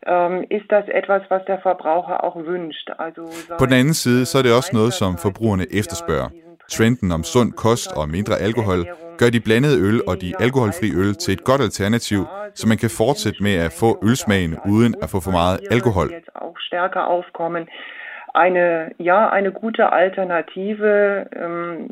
[0.07, 2.89] ähm, ist das etwas, was der Verbraucher auch wünscht.
[2.97, 3.21] Also
[3.57, 6.29] På den anden side, så er det også noget, som forbrugerne efterspørger.
[6.71, 8.85] Trenden om sund kost og mindre alkohol
[9.17, 12.89] gør de blandede øl og de alkoholfri øl til et godt alternativ, så man kan
[12.89, 16.07] fortsætte med at få ølsmagen uden at få for meget alkohol.
[18.45, 18.65] Eine,
[19.09, 20.89] ja, eine gute Alternative,
[21.43, 21.89] ähm,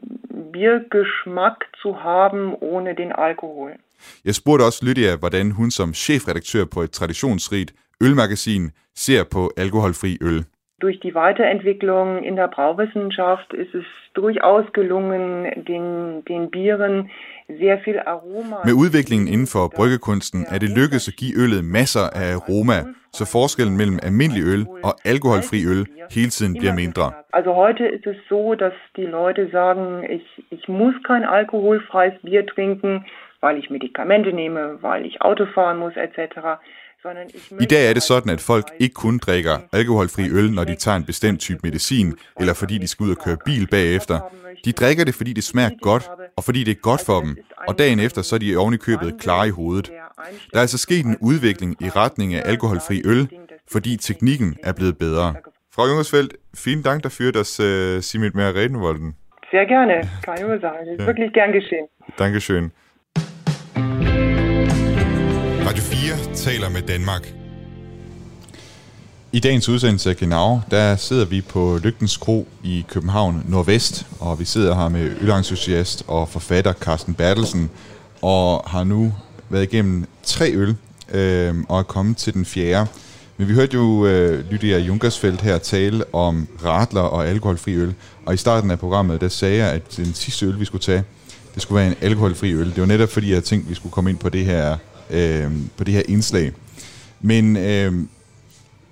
[0.54, 3.72] Biergeschmack zu haben ohne den Alkohol.
[4.26, 7.74] Jeg spurgte også Lydia, hvordan hun som chefredaktør på et traditionsrigt
[8.04, 10.46] ølmagasin ser på alkoholfri øl.
[10.80, 17.10] Durch die Weiterentwicklung in der Brauwissenschaft ist es durchaus gelungen, den, den Bieren
[17.48, 18.62] sehr viel Aroma.
[18.66, 22.80] Med udviklingen inden for bryggekunsten er det lykkedes at give øllet masser af aroma,
[23.12, 27.06] så forskellen mellem almindelig øl og alkoholfri øl hele tiden bliver mindre.
[27.34, 32.46] Also heute ist es so, dass die Leute sagen, ich, ich muss kein alkoholfreies Bier
[32.56, 33.06] trinken,
[33.42, 36.20] weil ich Medikamente nehme, weil ich Auto fahren muss etc.
[37.62, 40.98] I dag er det sådan, at folk ikke kun drikker alkoholfri øl, når de tager
[40.98, 44.20] en bestemt type medicin, eller fordi de skal ud og køre bil bagefter.
[44.66, 47.38] De drikker det, fordi det smager godt, og fordi det er godt for dem,
[47.68, 49.92] og dagen efter så er de oven i købet klare i hovedet.
[50.52, 53.30] Der er altså sket en udvikling i retning af alkoholfri øl,
[53.72, 55.36] fordi teknikken er blevet bedre.
[55.76, 56.34] Frau Jungersfeldt,
[56.66, 59.16] vielen Dank dafür, dass äh, Sie mit mir reden wollten.
[59.52, 59.96] Sehr gerne,
[60.26, 60.80] keine Ursache.
[61.00, 61.06] Ja.
[61.08, 61.88] wirklich gern geschehen.
[62.18, 62.72] Dankeschön.
[65.70, 67.34] Radio 4 taler med Danmark.
[69.32, 74.40] I dagens udsendelse af Genau, der sidder vi på Lygtens Kro i København Nordvest, og
[74.40, 77.70] vi sidder her med ølentusiast og forfatter Carsten Bertelsen,
[78.22, 79.14] og har nu
[79.50, 80.76] været igennem tre øl,
[81.12, 82.90] øh, og er kommet til den fjerde.
[83.38, 87.94] Men vi hørte jo øh, Lydia Junkersfeldt her tale om radler og alkoholfri øl,
[88.26, 91.04] og i starten af programmet, der sagde jeg, at den sidste øl, vi skulle tage,
[91.54, 92.70] det skulle være en alkoholfri øl.
[92.70, 94.78] Det var netop fordi, jeg tænkte, at vi skulle komme ind på det her,
[95.10, 96.52] øh, på det her indslag.
[97.22, 97.94] Men, øh,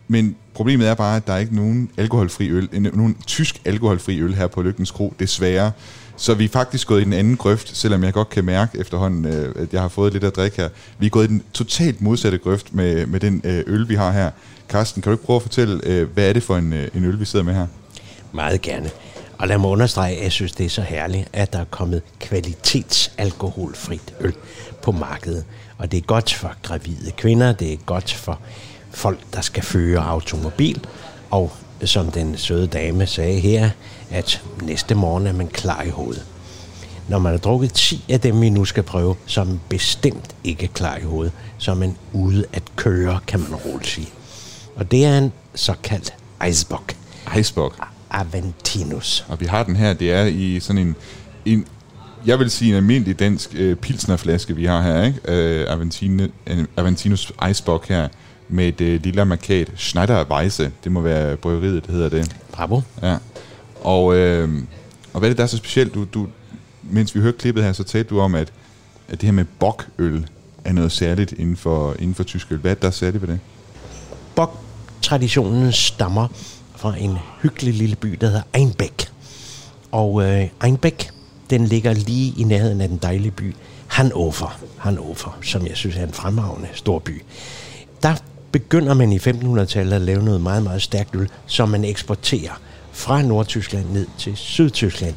[0.08, 4.20] men problemet er bare, at der er ikke nogen alkoholfri øl, en- nogen tysk alkoholfri
[4.22, 5.72] øl her på Lygtens Kro, desværre.
[6.20, 9.26] Så vi er faktisk gået i den anden grøft, selvom jeg godt kan mærke efterhånden,
[9.26, 10.70] øh, at jeg har fået lidt at drikke her.
[11.00, 14.12] Vi er gået i den totalt modsatte grøft med, med den øh, øl, vi har
[14.12, 14.32] her.
[14.70, 17.06] Karsten, kan du ikke prøve at fortælle, øh, hvad er det for en, øh, en
[17.06, 17.68] øl, vi sidder med her?
[18.32, 18.90] Meget gerne.
[19.38, 22.02] Og lad mig understrege, at jeg synes, det er så herligt, at der er kommet
[22.20, 24.34] kvalitetsalkoholfrit øl
[24.84, 25.44] på markedet.
[25.78, 28.40] Og det er godt for gravide kvinder, det er godt for
[28.92, 30.86] folk, der skal føre automobil.
[31.32, 31.52] Og
[31.84, 33.70] som den søde dame sagde her,
[34.12, 36.26] at næste morgen er man klar i hovedet.
[37.08, 40.36] Når man har drukket 10 af dem, vi nu skal prøve, så er man bestemt
[40.44, 41.34] ikke klar i hovedet.
[41.58, 44.10] Så er man ude at køre, kan man roligt sige.
[44.76, 46.14] Og det er en såkaldt
[46.46, 46.96] Eisbock.
[47.36, 47.88] Eisbock.
[48.12, 49.26] Aventinus.
[49.28, 50.96] Og vi har den her, det er i sådan en,
[51.46, 51.66] en
[52.28, 55.20] jeg vil sige en almindelig dansk øh, pilsnerflaske, vi har her, ikke?
[55.28, 58.08] Øh, Aventine, en Aventinus Eisbock her,
[58.50, 62.36] med et øh, lille markat, Schneider Weisse, det må være bryggeriet, det hedder det.
[62.52, 62.82] Bravo.
[63.02, 63.18] Ja.
[63.82, 64.50] Og, øh,
[65.14, 65.94] og hvad er det, der er så specielt?
[65.94, 66.28] Du, du,
[66.84, 68.54] mens vi hørte klippet her, så talte du om, at,
[69.08, 70.28] at det her med bokøl
[70.66, 72.58] er noget særligt inden for, inden for tysk øl.
[72.58, 73.40] Hvad er det, der er særligt ved det?
[74.36, 76.28] Bok-traditionen stammer
[76.76, 79.12] fra en hyggelig lille by, der hedder Einbeck.
[79.92, 81.10] Og øh, Einbeck,
[81.50, 83.56] den ligger lige i nærheden af den dejlige by
[83.88, 87.24] Hannover, Hannover, som jeg synes er en fremragende stor by.
[88.04, 88.16] Der
[88.52, 93.22] begynder man i 1500-tallet at lave noget meget, meget stærkt øl, som man eksporterer fra
[93.22, 95.16] Nordtyskland ned til Sydtyskland.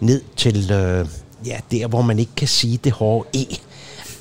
[0.00, 1.06] Ned til, øh,
[1.46, 3.44] ja, der hvor man ikke kan sige det hårde E.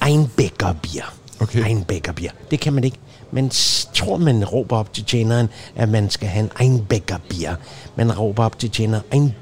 [0.07, 1.13] Einbecker bier.
[1.39, 1.65] Okay.
[1.67, 2.31] Einbecker bier.
[2.51, 2.97] Det kan man ikke.
[3.31, 7.55] Man s- tror, man råber op til tjeneren, at man skal have en Einbecker bier.
[7.95, 9.33] Man råber op til tjeneren, en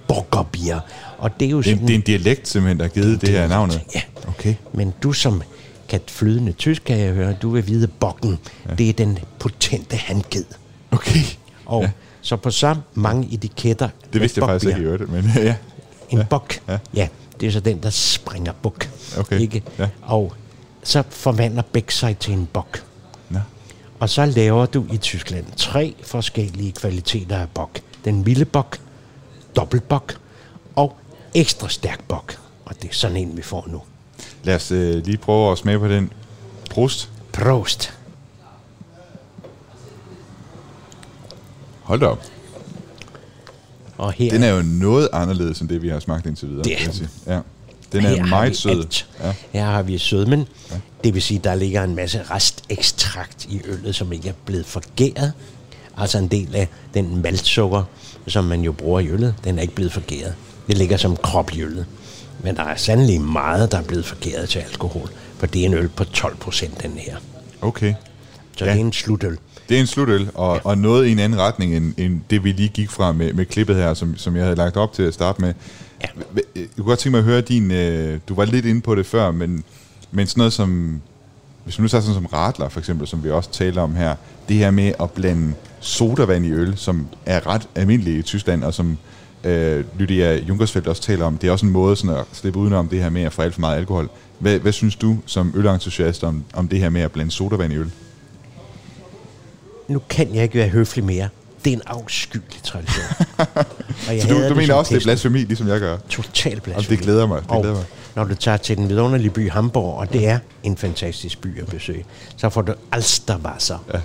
[0.52, 0.80] bier.
[1.18, 1.82] Og det er jo Det, sådan...
[1.82, 3.82] det er en dialekt simpelthen, der har givet det her navnet.
[3.96, 4.02] Ja.
[4.28, 4.56] Okay.
[4.74, 5.42] Men du som
[5.90, 8.74] kan flydende tysk, kan jeg høre, du vil vide, bokken, ja.
[8.76, 10.46] det er den potente handged.
[10.92, 11.20] Okay.
[11.66, 11.90] Og ja.
[12.22, 13.90] så på så mange etiketter...
[14.14, 15.56] Det vidste jeg faktisk ikke, i øvrigt, men ja.
[16.10, 16.24] En Ja.
[16.30, 16.78] bok, Ja.
[16.94, 17.08] ja,
[17.40, 18.90] det er så den, der springer buk.
[19.18, 19.40] Okay.
[19.40, 19.64] Ikke?
[19.80, 19.88] Ja.
[20.02, 20.34] Og
[20.84, 22.84] så forvandler bæk sig til en bok.
[24.00, 27.80] Og så laver du i Tyskland tre forskellige kvaliteter af bok.
[28.06, 28.78] Den milde bok,
[29.56, 30.18] dobbeltbok
[30.76, 30.98] og
[31.34, 32.40] ekstra stærk bok.
[32.66, 33.82] Og det er sådan en, vi får nu.
[34.44, 36.12] Lad os øh, lige prøve at smage på den.
[36.70, 37.10] Prost.
[37.34, 37.94] Prost.
[41.82, 42.24] Hold da op.
[43.98, 46.64] Og her Den er jo noget anderledes end det, vi har smagt indtil videre.
[46.64, 46.74] Det
[47.28, 47.34] er.
[47.34, 47.40] Ja.
[47.92, 48.72] Den er her meget sød.
[48.72, 49.08] alt.
[49.24, 49.34] Ja.
[49.52, 50.48] Her har vi sødmen.
[50.72, 50.76] Ja.
[51.04, 55.34] Det vil sige, der ligger en masse restekstrakt i øllet, som ikke er blevet forgæret.
[55.98, 57.84] Altså en del af den maltsukker,
[58.28, 60.34] som man jo bruger i øllet, den er ikke blevet forgæret.
[60.68, 61.86] Det ligger som krop i øllet.
[62.44, 65.10] Men der er sandelig meget, der er blevet forgæret til alkohol.
[65.38, 67.16] For det er en øl på 12 procent, den her.
[67.62, 67.94] Okay.
[68.58, 68.72] Så ja.
[68.72, 69.38] det er en slutøl.
[69.70, 70.62] Det er en slutøl, og, ja.
[70.64, 73.46] og noget i en anden retning, end, end det vi lige gik fra med, med
[73.46, 75.54] klippet her, som, som jeg havde lagt op til at starte med.
[76.02, 76.08] Ja.
[76.56, 77.72] Jeg kunne godt tænke mig at høre din...
[77.72, 79.64] Øh, du var lidt inde på det før, men,
[80.12, 81.02] men sådan noget som...
[81.64, 84.16] Hvis man nu tager sådan som radler, for eksempel, som vi også taler om her,
[84.50, 88.74] det her med at blande sodavand i øl, som er ret almindeligt i Tyskland, og
[88.74, 88.98] som
[89.44, 92.88] øh, Lydia Junkersfeldt også taler om, det er også en måde sådan at slippe udenom
[92.88, 94.10] det her med at få alt for meget alkohol.
[94.40, 97.78] Hvad, hvad synes du som ølentusiast om, om det her med at blande sodavand i
[97.78, 97.92] øl?
[99.88, 101.30] Nu kan jeg ikke være høflig mere.
[101.66, 103.06] Det er en afskyelig tradition.
[104.08, 105.98] Og jeg Så du, du mener som også, det er blasfemi, ligesom jeg gør?
[106.10, 106.96] Total Og blasfemi.
[106.98, 107.42] det glæder mig.
[107.42, 107.86] Det og glæder mig.
[108.16, 111.68] når du tager til den vidunderlige by Hamburg, og det er en fantastisk by at
[111.68, 112.06] besøge,
[112.38, 113.86] så får du Alsterwasser.
[113.94, 114.00] Ja.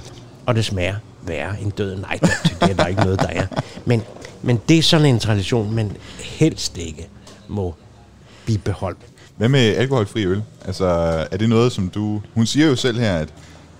[0.46, 0.94] Og det smager
[1.26, 2.00] værre end døden.
[2.00, 2.18] Nej,
[2.60, 3.46] det er der ikke noget, der er.
[3.84, 4.02] Men,
[4.42, 7.08] men det er sådan en tradition, man helst ikke
[7.48, 7.74] må
[8.46, 8.98] bibeholde.
[9.36, 10.42] Hvad med alkoholfri øl?
[10.66, 10.84] Altså,
[11.30, 12.22] er det noget, som du...
[12.34, 13.28] Hun siger jo selv her, at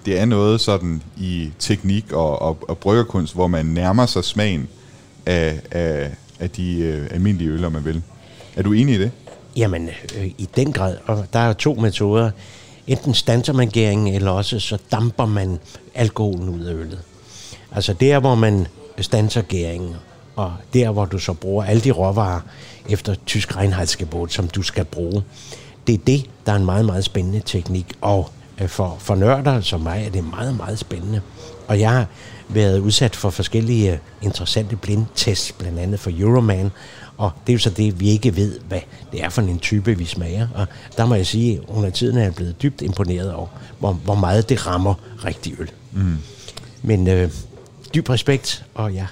[0.07, 4.69] det er noget sådan i teknik og, og, og bryggerkunst, hvor man nærmer sig smagen
[5.27, 8.03] af, af, af de øh, almindelige øl, om man vil.
[8.57, 9.11] Er du enig i det?
[9.57, 10.97] Jamen, øh, i den grad.
[11.07, 12.31] Og der er to metoder.
[12.87, 15.59] Enten standser man gæringen, eller også så damper man
[15.95, 16.99] alkoholen ud af øllet.
[17.73, 18.67] Altså der, hvor man
[19.01, 19.95] standser gæringen,
[20.37, 22.41] og der, hvor du så bruger alle de råvarer
[22.89, 25.23] efter tysk renhedsgebot, som du skal bruge.
[25.87, 27.87] Det er det, der er en meget, meget spændende teknik.
[28.01, 28.31] Og
[28.69, 31.21] for, for nørder som mig er det meget, meget spændende.
[31.69, 32.07] Og jeg har
[32.49, 36.71] været udsat for forskellige øh, interessante blindtests, blandt andet for Euroman,
[37.17, 38.81] og det er jo så det, vi ikke ved, hvad
[39.13, 40.49] det er for en type, vi smager.
[40.55, 43.47] Og der må jeg sige, at under tiden er jeg blevet dybt imponeret over,
[43.79, 44.95] hvor, hvor meget det rammer
[45.25, 45.71] rigtig øl.
[45.93, 46.17] Mm.
[46.83, 47.31] Men øh,
[47.95, 49.07] dyb respekt, og jeg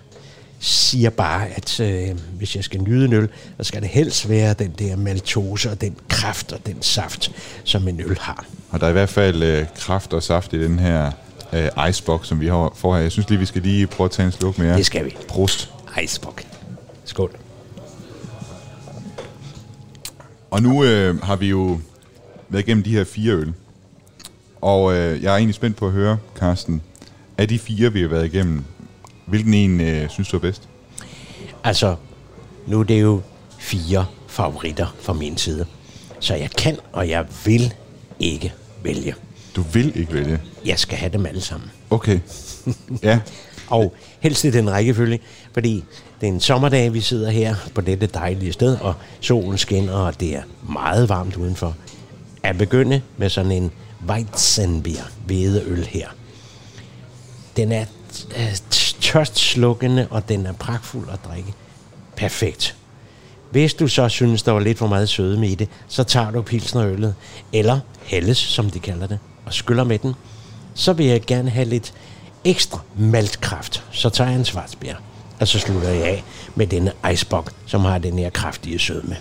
[0.58, 4.54] siger bare, at øh, hvis jeg skal nyde en øl, så skal det helst være
[4.54, 7.32] den der maltose og den kraft og den saft,
[7.64, 8.44] som en øl har.
[8.70, 11.10] Og der er i hvert fald øh, kraft og saft i den her
[11.52, 13.02] øh, icebox, som vi har får her.
[13.02, 14.76] Jeg synes lige, vi skal lige prøve at tage en sluk mere.
[14.76, 15.16] Det skal vi.
[15.28, 15.70] Prost.
[16.02, 16.42] Icebox.
[17.04, 17.36] Skål.
[20.50, 21.80] Og nu øh, har vi jo
[22.48, 23.52] været igennem de her fire øl.
[24.60, 26.82] Og øh, jeg er egentlig spændt på at høre, Carsten,
[27.38, 28.64] af de fire, vi har været igennem,
[29.28, 30.68] hvilken en øh, synes du er bedst?
[31.64, 31.96] Altså,
[32.66, 33.20] nu er det jo
[33.58, 35.66] fire favoritter fra min side.
[36.20, 37.74] Så jeg kan, og jeg vil
[38.20, 38.52] ikke
[38.82, 39.14] vælge.
[39.56, 40.40] Du vil ikke vælge?
[40.64, 41.70] Jeg skal have dem alle sammen.
[41.90, 42.20] Okay.
[43.02, 43.20] Ja.
[43.68, 45.20] og helst i den rækkefølge,
[45.52, 45.84] fordi
[46.20, 50.20] det er en sommerdag, vi sidder her på dette dejlige sted, og solen skinner, og
[50.20, 51.76] det er meget varmt udenfor.
[52.42, 53.70] At begynde med sådan en
[54.08, 56.08] Weizenbier hvedeøl her.
[57.56, 57.84] Den er
[59.00, 61.54] tørstslukkende, og den er pragtfuld at drikke.
[62.16, 62.76] Perfekt.
[63.50, 66.42] Hvis du så synes, der var lidt for meget sødme i det, så tager du
[66.42, 67.14] pilsnerøllet,
[67.52, 70.14] eller helles, som de kalder det, og skyller med den.
[70.74, 71.94] Så vil jeg gerne have lidt
[72.44, 73.84] ekstra maltkraft.
[73.92, 74.94] Så tager jeg en svartsbær,
[75.40, 76.24] og så slutter jeg af
[76.54, 79.16] med denne icebox, som har den her kraftige sødme.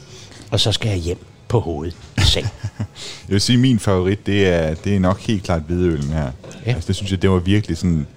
[0.51, 2.47] Og så skal jeg hjem på hovedet i seng.
[3.28, 6.32] Jeg vil sige, at min favorit, det er, det er nok helt klart hvidøllen her.
[6.65, 6.73] Ja.
[6.73, 8.07] Altså, det synes jeg, det var virkelig sådan...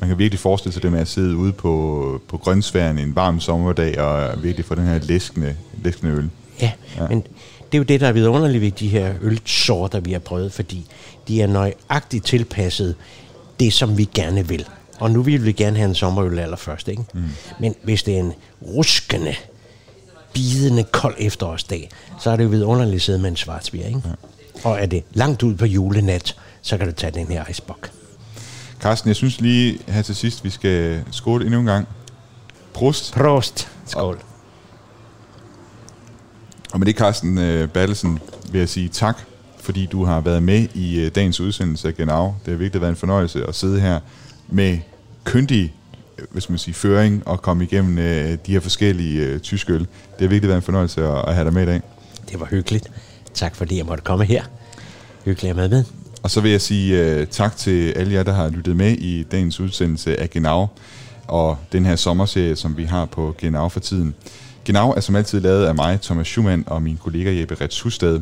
[0.00, 3.40] Man kan virkelig forestille sig det med at sidde ude på, på grønsværen en varm
[3.40, 6.30] sommerdag og virkelig få den her læskende, læskende øl.
[6.60, 7.22] Ja, ja, men
[7.72, 10.86] det er jo det, der er vidunderligt ved de her ølsorter, vi har prøvet, fordi
[11.28, 12.94] de er nøjagtigt tilpasset
[13.60, 14.66] det, som vi gerne vil.
[14.98, 17.02] Og nu vil vi gerne have en sommerøl allerførst, ikke?
[17.14, 17.22] Mm.
[17.60, 18.32] Men hvis det er en
[18.62, 19.34] ruskende,
[20.32, 21.90] bidende, kold efterårsdag,
[22.20, 24.02] så er det jo vidunderligt at sidde med en svartsbier, ikke?
[24.04, 24.68] Ja.
[24.68, 27.78] Og er det langt ud på julenat, så kan du tage den her icebox.
[28.80, 31.88] Carsten, jeg synes lige her til sidst, vi skal skåle endnu en gang.
[32.72, 33.14] Prost.
[33.14, 33.68] Prost.
[33.86, 34.14] Skål.
[34.14, 34.20] Og,
[36.72, 38.18] og med det, Carsten uh, Ballesen,
[38.52, 39.18] vil jeg sige tak,
[39.60, 42.34] fordi du har været med i uh, dagens udsendelse af Genau.
[42.44, 44.00] Det har virkelig været en fornøjelse at sidde her
[44.48, 44.78] med
[45.24, 45.74] kyndig
[46.30, 48.04] hvis man sige, føring og komme igennem uh,
[48.46, 49.80] de her forskellige uh, tyske øl.
[49.80, 49.88] Det
[50.20, 51.80] har virkelig været en fornøjelse at, at have dig med i dag.
[52.30, 52.90] Det var hyggeligt.
[53.34, 54.44] Tak fordi jeg måtte komme her.
[55.24, 55.84] Hyggeligt at være med.
[56.22, 59.22] Og så vil jeg sige uh, tak til alle jer, der har lyttet med i
[59.22, 60.66] dagens udsendelse af Genau
[61.28, 64.14] og den her sommerserie, som vi har på Genau for tiden.
[64.64, 68.20] Genau er som altid lavet af mig, Thomas Schumann, og min kollega Jeppe Rets Husted.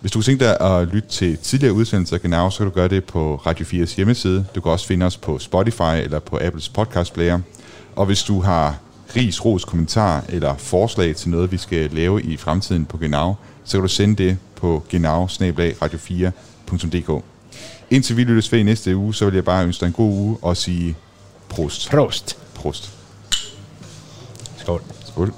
[0.00, 2.72] Hvis du kunne tænke dig at lytte til tidligere udsendelser af Genau, så kan du
[2.72, 4.46] gøre det på Radio 4's hjemmeside.
[4.54, 7.40] Du kan også finde os på Spotify eller på Apples podcast player.
[7.96, 8.78] Og hvis du har
[9.16, 13.34] ris, ros, kommentar eller forslag til noget, vi skal lave i fremtiden på Genau,
[13.64, 15.28] så kan du sende det på genau
[15.82, 16.30] radio
[16.78, 17.22] 4dk
[17.90, 20.12] Indtil vi lyttes ved i næste uge, så vil jeg bare ønske dig en god
[20.12, 20.96] uge og sige
[21.48, 21.90] prost.
[21.90, 22.38] Prost.
[22.54, 22.92] Prost.
[24.56, 24.82] Skål.
[25.06, 25.34] Skål.